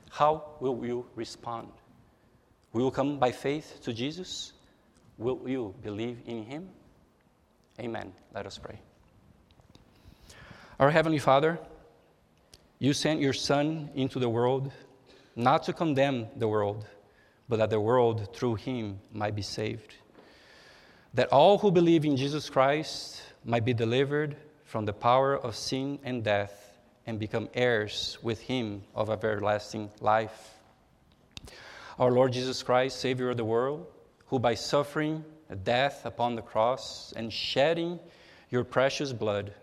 How 0.09 0.43
will 0.59 0.83
you 0.85 1.05
respond? 1.15 1.69
Will 2.73 2.85
you 2.85 2.91
come 2.91 3.19
by 3.19 3.31
faith 3.31 3.79
to 3.83 3.93
Jesus? 3.93 4.53
Will 5.17 5.39
you 5.45 5.73
believe 5.81 6.19
in 6.25 6.43
Him? 6.43 6.69
Amen. 7.79 8.11
Let 8.33 8.45
us 8.45 8.57
pray. 8.57 8.79
Our 10.79 10.91
Heavenly 10.91 11.19
Father, 11.19 11.59
you 12.79 12.93
sent 12.93 13.21
your 13.21 13.33
Son 13.33 13.89
into 13.95 14.19
the 14.19 14.29
world 14.29 14.71
not 15.35 15.63
to 15.63 15.73
condemn 15.73 16.27
the 16.35 16.47
world 16.47 16.85
but 17.49 17.57
that 17.57 17.69
the 17.69 17.79
world 17.79 18.33
through 18.35 18.55
him 18.55 18.99
might 19.11 19.35
be 19.35 19.41
saved. 19.41 19.95
That 21.13 21.31
all 21.31 21.57
who 21.57 21.71
believe 21.71 22.05
in 22.05 22.17
Jesus 22.17 22.49
Christ 22.49 23.21
might 23.45 23.65
be 23.65 23.73
delivered 23.73 24.35
from 24.65 24.85
the 24.85 24.93
power 24.93 25.37
of 25.37 25.55
sin 25.55 25.99
and 26.03 26.23
death 26.23 26.77
and 27.05 27.17
become 27.17 27.49
heirs 27.53 28.17
with 28.21 28.41
him 28.41 28.83
of 28.93 29.09
everlasting 29.09 29.89
life. 30.01 30.55
Our 31.97 32.11
Lord 32.11 32.33
Jesus 32.33 32.61
Christ, 32.61 32.99
Savior 32.99 33.29
of 33.29 33.37
the 33.37 33.45
world, 33.45 33.87
who 34.25 34.37
by 34.37 34.53
suffering 34.53 35.23
death 35.63 36.05
upon 36.05 36.35
the 36.35 36.41
cross 36.41 37.13
and 37.15 37.31
shedding 37.31 37.97
your 38.49 38.65
precious 38.65 39.13
blood, 39.13 39.53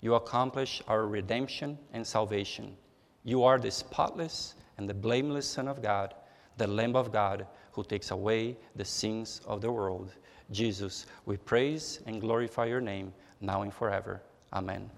you 0.00 0.14
accomplish 0.14 0.82
our 0.88 1.06
redemption 1.06 1.78
and 1.92 2.04
salvation. 2.04 2.76
You 3.22 3.44
are 3.44 3.58
the 3.58 3.70
spotless 3.70 4.56
and 4.76 4.88
the 4.88 4.94
blameless 4.94 5.46
Son 5.46 5.68
of 5.68 5.80
God 5.80 6.14
the 6.56 6.66
Lamb 6.66 6.96
of 6.96 7.12
God 7.12 7.46
who 7.72 7.82
takes 7.82 8.10
away 8.10 8.56
the 8.76 8.84
sins 8.84 9.40
of 9.46 9.60
the 9.60 9.70
world. 9.70 10.12
Jesus, 10.50 11.06
we 11.24 11.36
praise 11.36 12.00
and 12.06 12.20
glorify 12.20 12.66
your 12.66 12.80
name 12.80 13.12
now 13.40 13.62
and 13.62 13.72
forever. 13.72 14.22
Amen. 14.52 14.90